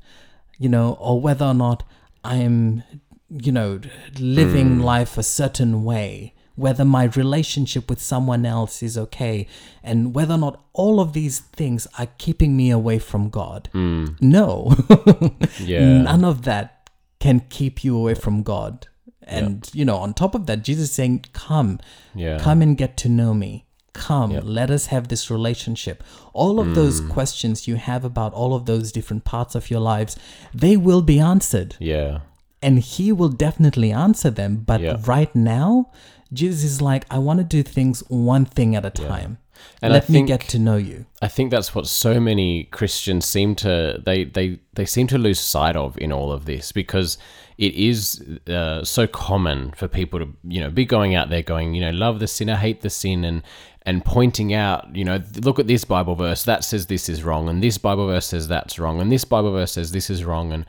you 0.58 0.68
know, 0.68 0.96
or 0.98 1.20
whether 1.20 1.44
or 1.44 1.54
not 1.54 1.82
I'm, 2.24 2.82
you 3.28 3.52
know, 3.52 3.80
living 4.18 4.78
mm. 4.78 4.82
life 4.82 5.18
a 5.18 5.22
certain 5.22 5.84
way. 5.84 6.32
Whether 6.54 6.86
my 6.86 7.04
relationship 7.04 7.90
with 7.90 8.00
someone 8.00 8.46
else 8.46 8.82
is 8.82 8.96
okay, 8.96 9.46
and 9.82 10.14
whether 10.14 10.36
or 10.36 10.38
not 10.38 10.64
all 10.72 11.00
of 11.00 11.12
these 11.12 11.40
things 11.40 11.86
are 11.98 12.08
keeping 12.16 12.56
me 12.56 12.70
away 12.70 12.98
from 12.98 13.28
God. 13.28 13.68
Mm. 13.74 14.18
No. 14.22 14.74
Yeah. 15.60 16.02
None 16.02 16.24
of 16.24 16.42
that 16.42 16.88
can 17.20 17.40
keep 17.50 17.84
you 17.84 17.94
away 17.96 18.14
from 18.14 18.42
God. 18.42 18.88
And, 19.26 19.68
you 19.72 19.84
know, 19.84 19.96
on 19.96 20.14
top 20.14 20.34
of 20.34 20.46
that, 20.46 20.62
Jesus 20.62 20.90
is 20.90 20.94
saying, 20.94 21.24
Come, 21.32 21.80
Yeah. 22.14 22.38
come 22.38 22.62
and 22.62 22.76
get 22.76 22.96
to 22.98 23.08
know 23.08 23.34
me. 23.34 23.64
Come, 23.92 24.30
let 24.44 24.70
us 24.70 24.86
have 24.86 25.08
this 25.08 25.30
relationship. 25.30 26.04
All 26.34 26.60
of 26.60 26.74
those 26.74 27.00
Mm. 27.00 27.08
questions 27.10 27.66
you 27.66 27.76
have 27.76 28.04
about 28.04 28.34
all 28.34 28.54
of 28.54 28.66
those 28.66 28.92
different 28.92 29.24
parts 29.24 29.54
of 29.54 29.70
your 29.70 29.80
lives, 29.80 30.16
they 30.54 30.76
will 30.76 31.00
be 31.02 31.18
answered. 31.18 31.76
Yeah. 31.78 32.18
And 32.62 32.78
He 32.80 33.10
will 33.10 33.30
definitely 33.30 33.90
answer 33.92 34.30
them. 34.30 34.62
But 34.66 34.80
Yeah. 34.82 34.96
right 35.06 35.34
now, 35.34 35.88
Jesus 36.32 36.62
is 36.64 36.82
like, 36.82 37.06
I 37.10 37.18
want 37.18 37.38
to 37.38 37.44
do 37.44 37.62
things 37.62 38.02
one 38.08 38.44
thing 38.44 38.76
at 38.76 38.84
a 38.84 38.90
time. 38.90 39.38
And 39.82 39.92
Let 39.92 40.04
I 40.04 40.06
think 40.06 40.28
me 40.28 40.28
get 40.28 40.40
to 40.48 40.58
know 40.58 40.76
you. 40.76 41.06
I 41.20 41.28
think 41.28 41.50
that's 41.50 41.74
what 41.74 41.86
so 41.86 42.18
many 42.18 42.64
Christians 42.64 43.26
seem 43.26 43.54
to 43.56 44.02
they 44.04 44.24
they 44.24 44.58
they 44.74 44.86
seem 44.86 45.06
to 45.08 45.18
lose 45.18 45.38
sight 45.38 45.76
of 45.76 45.98
in 45.98 46.12
all 46.12 46.32
of 46.32 46.46
this 46.46 46.72
because 46.72 47.18
it 47.58 47.74
is 47.74 48.22
uh, 48.48 48.84
so 48.84 49.06
common 49.06 49.72
for 49.72 49.88
people 49.88 50.18
to 50.20 50.28
you 50.44 50.60
know 50.60 50.70
be 50.70 50.84
going 50.84 51.14
out 51.14 51.30
there 51.30 51.42
going 51.42 51.74
you 51.74 51.80
know 51.80 51.90
love 51.90 52.20
the 52.20 52.26
sinner 52.26 52.56
hate 52.56 52.80
the 52.82 52.90
sin 52.90 53.24
and 53.24 53.42
and 53.82 54.04
pointing 54.04 54.52
out 54.52 54.94
you 54.94 55.04
know 55.04 55.22
look 55.42 55.58
at 55.58 55.66
this 55.66 55.84
Bible 55.84 56.14
verse 56.14 56.44
that 56.44 56.64
says 56.64 56.86
this 56.86 57.08
is 57.08 57.22
wrong 57.22 57.48
and 57.48 57.62
this 57.62 57.78
Bible 57.78 58.06
verse 58.06 58.26
says 58.26 58.48
that's 58.48 58.78
wrong 58.78 59.00
and 59.00 59.10
this 59.10 59.24
Bible 59.24 59.52
verse 59.52 59.72
says 59.72 59.92
this 59.92 60.10
is 60.10 60.24
wrong 60.24 60.52
and 60.52 60.66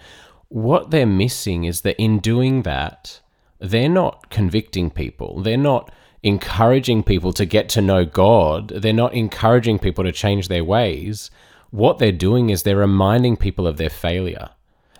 what 0.49 0.91
they're 0.91 1.05
missing 1.05 1.65
is 1.65 1.81
that 1.81 2.01
in 2.01 2.19
doing 2.19 2.61
that 2.61 3.19
they're 3.59 3.89
not 3.89 4.29
convicting 4.29 4.89
people 4.89 5.41
they're 5.41 5.57
not 5.57 5.91
encouraging 6.23 7.03
people 7.03 7.31
to 7.33 7.45
get 7.45 7.69
to 7.69 7.81
know 7.81 8.05
God, 8.05 8.69
they're 8.69 8.93
not 8.93 9.13
encouraging 9.13 9.79
people 9.79 10.03
to 10.03 10.11
change 10.11 10.47
their 10.47 10.63
ways. 10.63 11.29
What 11.69 11.99
they're 11.99 12.11
doing 12.11 12.49
is 12.49 12.63
they're 12.63 12.77
reminding 12.77 13.37
people 13.37 13.67
of 13.67 13.77
their 13.77 13.89
failure. 13.89 14.49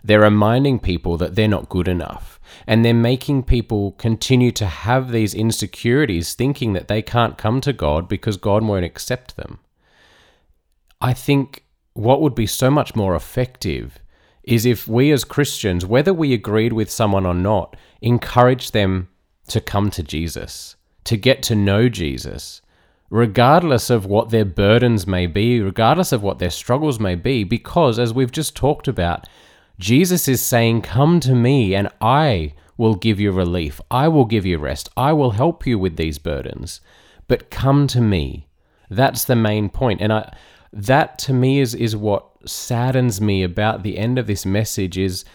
They're 0.03 0.21
reminding 0.21 0.79
people 0.79 1.17
that 1.17 1.35
they're 1.35 1.47
not 1.47 1.69
good 1.69 1.87
enough. 1.87 2.39
And 2.65 2.83
they're 2.83 2.93
making 2.93 3.43
people 3.43 3.93
continue 3.93 4.51
to 4.51 4.65
have 4.65 5.11
these 5.11 5.33
insecurities, 5.33 6.33
thinking 6.33 6.73
that 6.73 6.87
they 6.87 7.01
can't 7.01 7.37
come 7.37 7.61
to 7.61 7.73
God 7.73 8.07
because 8.07 8.37
God 8.37 8.63
won't 8.63 8.85
accept 8.85 9.35
them. 9.35 9.59
I 11.01 11.13
think 11.13 11.63
what 11.93 12.21
would 12.21 12.35
be 12.35 12.47
so 12.47 12.69
much 12.69 12.95
more 12.95 13.15
effective 13.15 13.99
is 14.47 14.65
if 14.65 14.87
we 14.87 15.11
as 15.11 15.23
Christians, 15.23 15.85
whether 15.85 16.13
we 16.13 16.33
agreed 16.33 16.73
with 16.73 16.89
someone 16.89 17.25
or 17.25 17.35
not, 17.35 17.75
encourage 18.01 18.71
them 18.71 19.09
to 19.49 19.61
come 19.61 19.91
to 19.91 20.01
Jesus 20.01 20.77
to 21.07 21.15
get 21.15 21.41
to 21.41 21.55
know 21.55 21.87
Jesus, 21.87 22.61
regardless 23.09 23.89
of 23.89 24.05
what 24.05 24.29
their 24.29 24.43
burdens 24.43 25.07
may 25.07 25.25
be, 25.25 25.61
regardless 25.61 26.11
of 26.11 26.21
what 26.21 26.39
their 26.39 26.49
struggles 26.49 26.99
may 26.99 27.15
be, 27.15 27.45
because 27.45 27.97
as 27.97 28.13
we've 28.13 28.31
just 28.31 28.57
talked 28.57 28.89
about, 28.89 29.25
Jesus 29.79 30.27
is 30.27 30.41
saying, 30.41 30.81
Come 30.81 31.21
to 31.21 31.33
me 31.33 31.73
and 31.73 31.87
I 32.01 32.53
will 32.75 32.95
give 32.95 33.21
you 33.21 33.31
relief. 33.31 33.79
I 33.89 34.09
will 34.09 34.25
give 34.25 34.45
you 34.45 34.57
rest. 34.57 34.89
I 34.97 35.13
will 35.13 35.31
help 35.31 35.65
you 35.65 35.79
with 35.79 35.95
these 35.95 36.19
burdens. 36.19 36.81
But 37.29 37.49
come 37.49 37.87
to 37.87 38.01
me. 38.01 38.47
That's 38.89 39.23
the 39.23 39.35
main 39.35 39.69
point. 39.69 40.01
And 40.01 40.11
I 40.11 40.35
that 40.77 41.17
to 41.17 41.33
me 41.33 41.59
is 41.59 41.73
is 41.73 41.95
what 41.95 42.27
saddens 42.45 43.19
me 43.19 43.41
about 43.43 43.81
the 43.81 43.97
end 43.97 44.19
of 44.19 44.27
this 44.27 44.45
message 44.45 44.97
is 44.97 45.25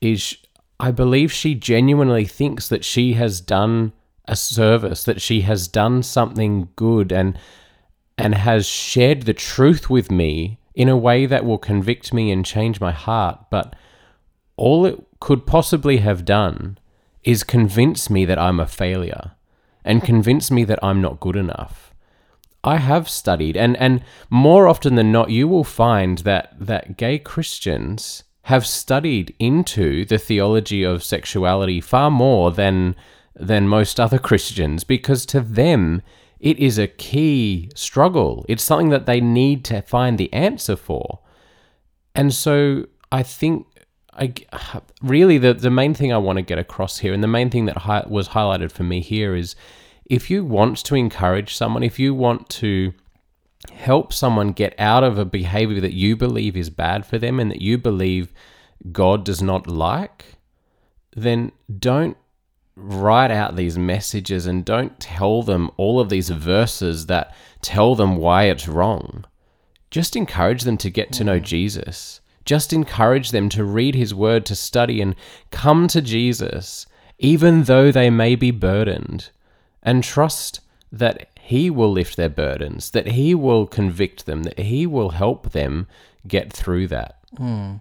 is 0.00 0.36
I 0.78 0.92
believe 0.92 1.32
she 1.32 1.54
genuinely 1.54 2.24
thinks 2.24 2.68
that 2.68 2.84
she 2.84 3.14
has 3.14 3.40
done 3.40 3.92
a 4.28 4.36
service, 4.36 5.04
that 5.04 5.20
she 5.20 5.40
has 5.42 5.66
done 5.66 6.02
something 6.02 6.68
good 6.76 7.12
and 7.12 7.36
and 8.16 8.34
has 8.34 8.66
shared 8.66 9.22
the 9.22 9.34
truth 9.34 9.90
with 9.90 10.10
me 10.10 10.58
in 10.74 10.88
a 10.88 10.96
way 10.96 11.26
that 11.26 11.44
will 11.44 11.58
convict 11.58 12.14
me 12.14 12.30
and 12.30 12.44
change 12.44 12.80
my 12.80 12.92
heart. 12.92 13.38
But 13.50 13.74
all 14.56 14.86
it 14.86 15.04
could 15.20 15.46
possibly 15.46 15.98
have 15.98 16.24
done 16.24 16.78
is 17.24 17.42
convince 17.42 18.08
me 18.08 18.24
that 18.24 18.38
I'm 18.38 18.60
a 18.60 18.66
failure 18.66 19.32
and 19.84 20.02
convince 20.02 20.50
me 20.50 20.64
that 20.64 20.78
I'm 20.82 21.02
not 21.02 21.20
good 21.20 21.36
enough. 21.36 21.92
I 22.66 22.76
have 22.76 23.08
studied 23.08 23.56
and 23.56 23.76
and 23.76 24.02
more 24.28 24.66
often 24.66 24.96
than 24.96 25.12
not 25.12 25.30
you 25.30 25.46
will 25.46 25.64
find 25.64 26.18
that 26.18 26.54
that 26.58 26.96
gay 26.96 27.18
Christians 27.18 28.24
have 28.42 28.66
studied 28.66 29.34
into 29.38 30.04
the 30.04 30.18
theology 30.18 30.84
of 30.84 31.02
sexuality 31.02 31.80
far 31.80 32.10
more 32.10 32.50
than 32.50 32.96
than 33.34 33.68
most 33.68 34.00
other 34.00 34.18
Christians 34.18 34.84
because 34.84 35.26
to 35.26 35.40
them 35.40 36.02
it 36.38 36.58
is 36.58 36.78
a 36.78 36.86
key 36.86 37.70
struggle. 37.74 38.44
It's 38.48 38.62
something 38.62 38.90
that 38.90 39.06
they 39.06 39.20
need 39.20 39.64
to 39.66 39.82
find 39.82 40.18
the 40.18 40.32
answer 40.32 40.76
for. 40.76 41.20
And 42.14 42.32
so 42.32 42.86
I 43.10 43.22
think 43.22 43.66
I 44.12 44.32
really 45.02 45.38
the 45.38 45.54
the 45.54 45.70
main 45.70 45.94
thing 45.94 46.12
I 46.12 46.18
want 46.18 46.36
to 46.38 46.42
get 46.42 46.58
across 46.58 46.98
here 46.98 47.12
and 47.12 47.22
the 47.22 47.28
main 47.28 47.50
thing 47.50 47.66
that 47.66 47.78
hi- 47.78 48.06
was 48.06 48.28
highlighted 48.28 48.72
for 48.72 48.82
me 48.82 49.00
here 49.00 49.34
is 49.34 49.54
if 50.08 50.30
you 50.30 50.44
want 50.44 50.78
to 50.84 50.94
encourage 50.94 51.54
someone, 51.54 51.82
if 51.82 51.98
you 51.98 52.14
want 52.14 52.48
to 52.48 52.92
help 53.72 54.12
someone 54.12 54.52
get 54.52 54.74
out 54.78 55.02
of 55.02 55.18
a 55.18 55.24
behavior 55.24 55.80
that 55.80 55.94
you 55.94 56.16
believe 56.16 56.56
is 56.56 56.70
bad 56.70 57.04
for 57.04 57.18
them 57.18 57.40
and 57.40 57.50
that 57.50 57.60
you 57.60 57.76
believe 57.76 58.32
God 58.92 59.24
does 59.24 59.42
not 59.42 59.66
like, 59.66 60.36
then 61.14 61.50
don't 61.78 62.16
write 62.76 63.30
out 63.30 63.56
these 63.56 63.78
messages 63.78 64.46
and 64.46 64.64
don't 64.64 65.00
tell 65.00 65.42
them 65.42 65.70
all 65.76 65.98
of 65.98 66.10
these 66.10 66.28
verses 66.28 67.06
that 67.06 67.34
tell 67.62 67.94
them 67.94 68.16
why 68.16 68.44
it's 68.44 68.68
wrong. 68.68 69.24
Just 69.90 70.14
encourage 70.14 70.62
them 70.62 70.76
to 70.78 70.90
get 70.90 71.12
to 71.12 71.24
know 71.24 71.40
mm. 71.40 71.44
Jesus. 71.44 72.20
Just 72.44 72.72
encourage 72.72 73.30
them 73.30 73.48
to 73.48 73.64
read 73.64 73.94
his 73.94 74.14
word, 74.14 74.46
to 74.46 74.54
study, 74.54 75.00
and 75.00 75.16
come 75.50 75.88
to 75.88 76.00
Jesus, 76.00 76.86
even 77.18 77.64
though 77.64 77.90
they 77.90 78.10
may 78.10 78.36
be 78.36 78.50
burdened, 78.50 79.30
and 79.86 80.04
trust 80.04 80.60
that 80.92 81.30
he 81.40 81.70
will 81.70 81.90
lift 81.90 82.16
their 82.16 82.28
burdens, 82.28 82.90
that 82.90 83.08
he 83.08 83.34
will 83.34 83.66
convict 83.66 84.26
them, 84.26 84.42
that 84.42 84.58
he 84.58 84.86
will 84.86 85.10
help 85.10 85.52
them 85.52 85.86
get 86.28 86.52
through 86.52 86.88
that. 86.88 87.18
Mm. 87.36 87.80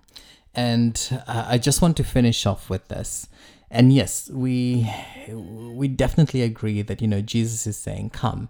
And 0.53 1.21
uh, 1.27 1.45
I 1.49 1.57
just 1.57 1.81
want 1.81 1.97
to 1.97 2.03
finish 2.05 2.45
off 2.45 2.69
with 2.69 2.87
this 2.87 3.27
and 3.75 3.91
yes 3.91 4.29
we 4.31 4.89
we 5.19 5.87
definitely 5.87 6.41
agree 6.41 6.81
that 6.81 7.01
you 7.01 7.07
know 7.07 7.21
jesus 7.21 7.67
is 7.67 7.77
saying 7.77 8.09
come 8.09 8.49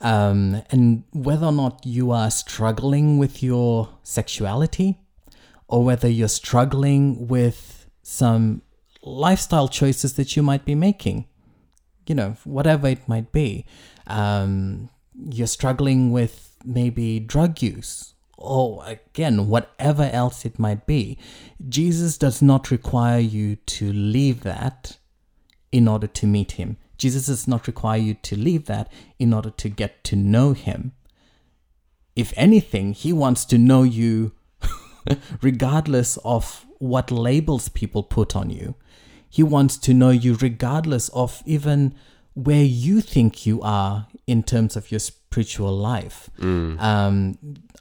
um, 0.00 0.62
and 0.70 1.02
whether 1.12 1.46
or 1.46 1.52
not 1.52 1.84
you 1.84 2.12
are 2.12 2.30
struggling 2.30 3.18
with 3.18 3.42
your 3.42 3.88
sexuality 4.04 4.96
or 5.66 5.82
whether 5.84 6.08
you're 6.08 6.28
struggling 6.28 7.26
with 7.26 7.86
some 8.04 8.62
lifestyle 9.02 9.66
choices 9.66 10.14
that 10.14 10.36
you 10.36 10.42
might 10.42 10.64
be 10.64 10.76
making 10.76 11.26
you 12.08 12.14
know 12.14 12.36
whatever 12.44 12.88
it 12.88 13.08
might 13.08 13.32
be 13.32 13.64
um, 14.06 14.88
you're 15.14 15.46
struggling 15.46 16.10
with 16.10 16.56
maybe 16.64 17.20
drug 17.20 17.62
use 17.62 18.14
or 18.38 18.84
again, 18.86 19.48
whatever 19.48 20.04
else 20.12 20.44
it 20.44 20.58
might 20.58 20.86
be, 20.86 21.18
Jesus 21.68 22.16
does 22.16 22.40
not 22.40 22.70
require 22.70 23.18
you 23.18 23.56
to 23.56 23.92
leave 23.92 24.42
that 24.42 24.96
in 25.72 25.88
order 25.88 26.06
to 26.06 26.26
meet 26.26 26.52
him. 26.52 26.76
Jesus 26.96 27.26
does 27.26 27.48
not 27.48 27.66
require 27.66 27.98
you 27.98 28.14
to 28.14 28.36
leave 28.36 28.66
that 28.66 28.90
in 29.18 29.34
order 29.34 29.50
to 29.50 29.68
get 29.68 30.02
to 30.04 30.16
know 30.16 30.52
him. 30.52 30.92
If 32.14 32.32
anything, 32.36 32.92
he 32.92 33.12
wants 33.12 33.44
to 33.46 33.58
know 33.58 33.82
you 33.82 34.32
regardless 35.42 36.16
of 36.18 36.64
what 36.78 37.10
labels 37.10 37.68
people 37.68 38.04
put 38.04 38.36
on 38.36 38.50
you. 38.50 38.76
He 39.28 39.42
wants 39.42 39.76
to 39.78 39.94
know 39.94 40.10
you 40.10 40.34
regardless 40.34 41.08
of 41.10 41.42
even 41.44 41.94
where 42.34 42.62
you 42.62 43.00
think 43.00 43.46
you 43.46 43.60
are 43.62 44.06
in 44.26 44.42
terms 44.42 44.76
of 44.76 44.90
your 44.90 45.00
spiritual 45.00 45.76
life. 45.76 46.30
Mm. 46.38 46.80
Um, 46.80 47.38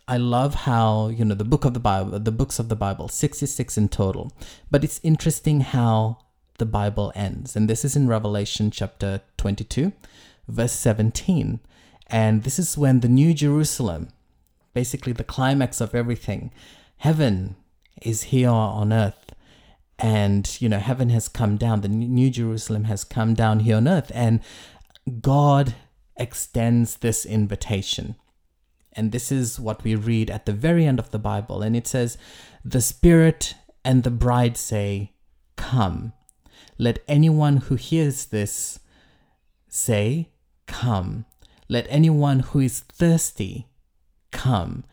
I 0.08 0.18
love 0.18 0.56
how 0.56 1.10
you 1.10 1.26
know 1.26 1.36
the 1.36 1.44
book 1.44 1.66
of 1.66 1.74
the 1.74 1.80
Bible, 1.80 2.20
the 2.20 2.32
books 2.32 2.60
of 2.60 2.70
the 2.70 2.76
Bible, 2.76 3.08
sixty 3.08 3.46
six 3.46 3.78
in 3.78 3.90
total. 3.90 4.32
But 4.72 4.84
it's 4.84 5.00
interesting 5.04 5.62
how 5.62 6.20
the 6.58 6.66
Bible 6.66 7.12
ends, 7.16 7.56
and 7.56 7.70
this 7.70 7.86
is 7.86 7.96
in 7.96 8.08
Revelation 8.08 8.72
chapter 8.72 9.22
twenty 9.38 9.64
two, 9.64 9.94
verse 10.48 10.72
seventeen, 10.72 11.60
and 12.08 12.44
this 12.44 12.58
is 12.58 12.78
when 12.78 13.02
the 13.02 13.10
New 13.10 13.34
Jerusalem, 13.34 14.10
basically 14.74 15.14
the 15.14 15.24
climax 15.24 15.82
of 15.82 15.94
everything, 15.94 16.52
heaven 16.98 17.56
is 18.02 18.24
here 18.24 18.50
on 18.50 18.94
earth 18.94 19.27
and 20.00 20.58
you 20.62 20.70
know 20.70 20.80
heaven 20.80 21.10
has 21.10 21.28
come 21.28 21.58
down 21.58 21.82
the 21.82 21.88
new 21.88 22.30
jerusalem 22.30 22.84
has 22.84 23.04
come 23.04 23.34
down 23.34 23.62
here 23.62 23.78
on 23.78 23.88
earth 23.88 24.12
and 24.14 24.42
god 25.22 25.74
extends 26.20 26.98
this 26.98 27.26
invitation. 27.26 28.16
And 28.94 29.12
this 29.12 29.32
is 29.32 29.60
what 29.60 29.84
we 29.84 29.94
read 29.94 30.32
at 30.32 30.48
the 30.48 30.54
very 30.54 30.86
end 30.86 30.98
of 30.98 31.12
the 31.12 31.20
bible 31.20 31.62
and 31.62 31.76
it 31.76 31.88
says 31.88 32.18
the 32.66 32.82
spirit 32.82 33.54
and 33.86 34.04
the 34.04 34.12
bride 34.12 34.58
say 34.58 35.14
come 35.56 36.14
let 36.78 37.00
anyone 37.08 37.58
who 37.58 37.76
hears 37.76 38.26
this 38.26 38.80
say 39.68 40.30
come. 40.68 41.26
Let 41.68 41.88
anyone 41.90 42.40
who 42.40 42.60
is 42.60 42.82
thirsty 42.82 43.68
come. 44.32 44.84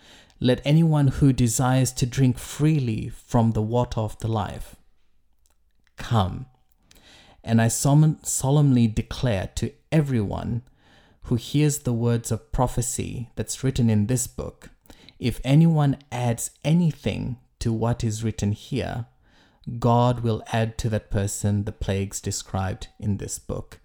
Let 0.41 0.61
anyone 0.65 1.09
who 1.09 1.33
desires 1.33 1.93
to 1.93 2.07
drink 2.07 2.39
freely 2.39 3.09
from 3.09 3.53
the 3.53 3.63
water 3.63 4.01
of 4.01 4.19
the 4.19 4.29
life 4.29 4.77
come. 5.97 6.47
And 7.43 7.61
I 7.61 7.69
solemnly 7.69 8.87
declare 8.87 9.51
to 9.57 9.73
everyone 9.93 10.63
who 11.25 11.35
hears 11.37 11.81
the 11.81 11.93
words 11.93 12.33
of 12.33 12.53
prophecy 12.53 13.31
that's 13.37 13.63
written 13.63 13.91
in 13.91 14.07
this 14.07 14.27
book 14.27 14.71
if 15.19 15.41
anyone 15.45 15.97
adds 16.11 16.51
anything 16.65 17.39
to 17.61 17.73
what 17.73 18.03
is 18.05 18.25
written 18.25 18.53
here, 18.53 19.07
God 19.79 20.21
will 20.21 20.43
add 20.53 20.77
to 20.79 20.89
that 20.91 21.11
person 21.11 21.65
the 21.65 21.73
plagues 21.73 22.21
described 22.21 22.89
in 22.99 23.17
this 23.17 23.39
book. 23.39 23.79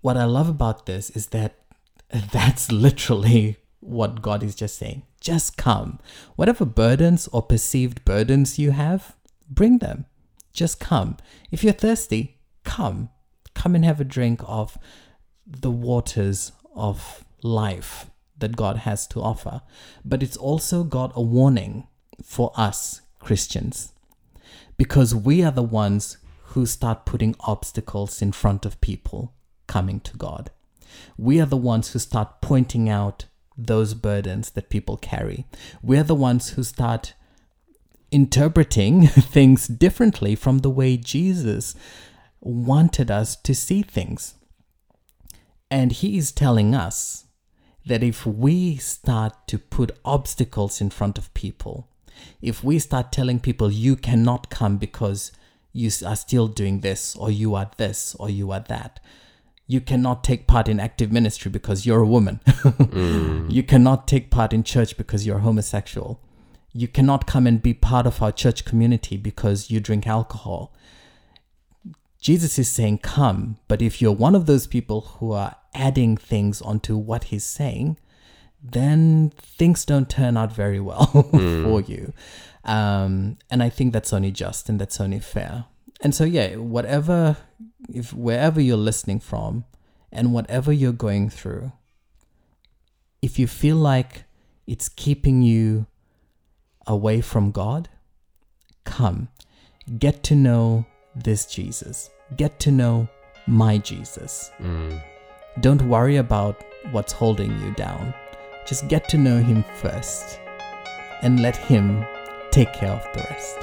What 0.00 0.16
I 0.16 0.24
love 0.24 0.48
about 0.48 0.86
this 0.86 1.10
is 1.10 1.28
that 1.28 1.60
That's 2.32 2.72
literally 2.72 3.56
what 3.80 4.22
God 4.22 4.42
is 4.42 4.54
just 4.54 4.76
saying. 4.76 5.02
Just 5.20 5.56
come. 5.56 5.98
Whatever 6.36 6.64
burdens 6.64 7.28
or 7.28 7.42
perceived 7.42 8.04
burdens 8.04 8.58
you 8.58 8.72
have, 8.72 9.14
bring 9.48 9.78
them. 9.78 10.06
Just 10.52 10.80
come. 10.80 11.16
If 11.50 11.62
you're 11.64 11.72
thirsty, 11.72 12.38
come. 12.64 13.10
Come 13.54 13.74
and 13.74 13.84
have 13.84 14.00
a 14.00 14.04
drink 14.04 14.40
of 14.46 14.78
the 15.46 15.70
waters 15.70 16.52
of 16.74 17.24
life 17.42 18.10
that 18.38 18.56
God 18.56 18.78
has 18.78 19.06
to 19.08 19.20
offer. 19.20 19.62
But 20.04 20.22
it's 20.22 20.36
also 20.36 20.84
got 20.84 21.12
a 21.14 21.22
warning 21.22 21.86
for 22.22 22.52
us 22.56 23.02
Christians 23.18 23.92
because 24.76 25.14
we 25.14 25.42
are 25.42 25.50
the 25.52 25.62
ones 25.62 26.16
who 26.44 26.66
start 26.66 27.04
putting 27.04 27.36
obstacles 27.40 28.22
in 28.22 28.32
front 28.32 28.64
of 28.64 28.80
people 28.80 29.34
coming 29.66 30.00
to 30.00 30.16
God. 30.16 30.50
We 31.16 31.40
are 31.40 31.46
the 31.46 31.56
ones 31.56 31.92
who 31.92 31.98
start 31.98 32.40
pointing 32.40 32.88
out 32.88 33.26
those 33.56 33.94
burdens 33.94 34.50
that 34.50 34.70
people 34.70 34.96
carry. 34.96 35.46
We 35.82 35.98
are 35.98 36.02
the 36.02 36.14
ones 36.14 36.50
who 36.50 36.62
start 36.62 37.14
interpreting 38.10 39.06
things 39.06 39.66
differently 39.66 40.34
from 40.34 40.58
the 40.58 40.70
way 40.70 40.96
Jesus 40.96 41.74
wanted 42.40 43.10
us 43.10 43.36
to 43.36 43.54
see 43.54 43.82
things. 43.82 44.34
And 45.70 45.92
he 45.92 46.18
is 46.18 46.32
telling 46.32 46.74
us 46.74 47.26
that 47.86 48.02
if 48.02 48.26
we 48.26 48.76
start 48.76 49.46
to 49.48 49.58
put 49.58 49.98
obstacles 50.04 50.80
in 50.80 50.90
front 50.90 51.18
of 51.18 51.32
people, 51.34 51.88
if 52.42 52.62
we 52.62 52.78
start 52.78 53.12
telling 53.12 53.40
people 53.40 53.70
you 53.70 53.96
cannot 53.96 54.50
come 54.50 54.76
because 54.76 55.32
you 55.72 55.90
are 56.04 56.16
still 56.16 56.48
doing 56.48 56.80
this, 56.80 57.14
or 57.16 57.30
you 57.30 57.54
are 57.54 57.70
this, 57.76 58.16
or 58.18 58.28
you 58.28 58.50
are 58.50 58.64
that, 58.68 59.00
you 59.66 59.80
cannot 59.80 60.24
take 60.24 60.48
part 60.48 60.68
in 60.68 60.80
active 60.80 61.12
ministry 61.12 61.50
because 61.50 61.86
you're 61.86 62.02
a 62.02 62.06
woman. 62.06 62.40
mm. 62.46 63.50
You 63.50 63.62
cannot 63.62 64.08
take 64.08 64.30
part 64.30 64.52
in 64.52 64.64
church 64.64 64.96
because 64.96 65.24
you're 65.24 65.38
homosexual. 65.38 66.20
You 66.72 66.88
cannot 66.88 67.26
come 67.26 67.46
and 67.46 67.62
be 67.62 67.74
part 67.74 68.06
of 68.06 68.22
our 68.22 68.32
church 68.32 68.64
community 68.64 69.16
because 69.16 69.70
you 69.70 69.80
drink 69.80 70.06
alcohol. 70.06 70.72
Jesus 72.20 72.58
is 72.58 72.68
saying, 72.68 72.98
Come, 72.98 73.58
but 73.66 73.82
if 73.82 74.00
you're 74.00 74.12
one 74.12 74.34
of 74.34 74.46
those 74.46 74.66
people 74.66 75.00
who 75.00 75.32
are 75.32 75.56
adding 75.74 76.16
things 76.16 76.60
onto 76.60 76.96
what 76.96 77.24
he's 77.24 77.44
saying, 77.44 77.98
then 78.62 79.32
things 79.36 79.84
don't 79.84 80.08
turn 80.08 80.36
out 80.36 80.52
very 80.52 80.80
well 80.80 81.06
mm. 81.32 81.64
for 81.64 81.80
you. 81.80 82.12
Um, 82.64 83.38
and 83.50 83.62
I 83.62 83.70
think 83.70 83.92
that's 83.92 84.12
only 84.12 84.30
just 84.30 84.68
and 84.68 84.78
that's 84.78 85.00
only 85.00 85.18
fair. 85.18 85.64
And 86.02 86.14
so, 86.14 86.24
yeah, 86.24 86.56
whatever, 86.56 87.36
if 87.92 88.12
wherever 88.12 88.60
you're 88.60 88.76
listening 88.76 89.20
from 89.20 89.64
and 90.12 90.32
whatever 90.32 90.72
you're 90.72 90.92
going 90.92 91.30
through, 91.30 91.72
if 93.22 93.38
you 93.38 93.46
feel 93.46 93.76
like 93.76 94.24
it's 94.66 94.88
keeping 94.88 95.42
you 95.42 95.86
away 96.90 97.20
from 97.20 97.52
God, 97.52 97.88
come. 98.84 99.28
Get 99.98 100.22
to 100.24 100.34
know 100.34 100.84
this 101.14 101.46
Jesus. 101.46 102.10
Get 102.36 102.58
to 102.60 102.70
know 102.70 103.08
my 103.46 103.78
Jesus. 103.78 104.50
Mm. 104.60 105.00
Don't 105.60 105.82
worry 105.82 106.16
about 106.16 106.62
what's 106.90 107.12
holding 107.12 107.58
you 107.60 107.72
down. 107.74 108.12
Just 108.66 108.88
get 108.88 109.08
to 109.10 109.18
know 109.18 109.38
him 109.38 109.64
first 109.76 110.40
and 111.22 111.40
let 111.40 111.56
him 111.56 112.04
take 112.50 112.72
care 112.72 112.90
of 112.90 113.04
the 113.14 113.20
rest. 113.30 113.58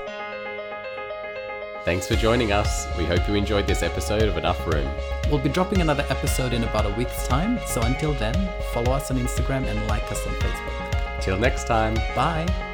Thanks 1.84 2.08
for 2.08 2.16
joining 2.16 2.52
us. 2.52 2.86
We 2.98 3.06
hope 3.06 3.28
you 3.28 3.36
enjoyed 3.36 3.68
this 3.68 3.82
episode 3.82 4.24
of 4.24 4.38
Enough 4.38 4.68
Room. 4.68 4.90
We'll 5.30 5.40
be 5.40 5.50
dropping 5.50 5.82
another 5.82 6.06
episode 6.10 6.54
in 6.54 6.64
about 6.64 6.86
a 6.86 6.94
week's 6.96 7.28
time, 7.28 7.60
so 7.66 7.82
until 7.82 8.14
then, 8.14 8.36
follow 8.74 8.92
us 8.92 9.10
on 9.12 9.18
Instagram 9.18 9.66
and 9.66 9.88
like 9.88 10.10
us 10.12 10.26
on 10.28 10.34
Facebook. 10.34 11.22
Till 11.22 11.38
next 11.38 11.66
time. 11.66 11.96
Bye. 12.16 12.67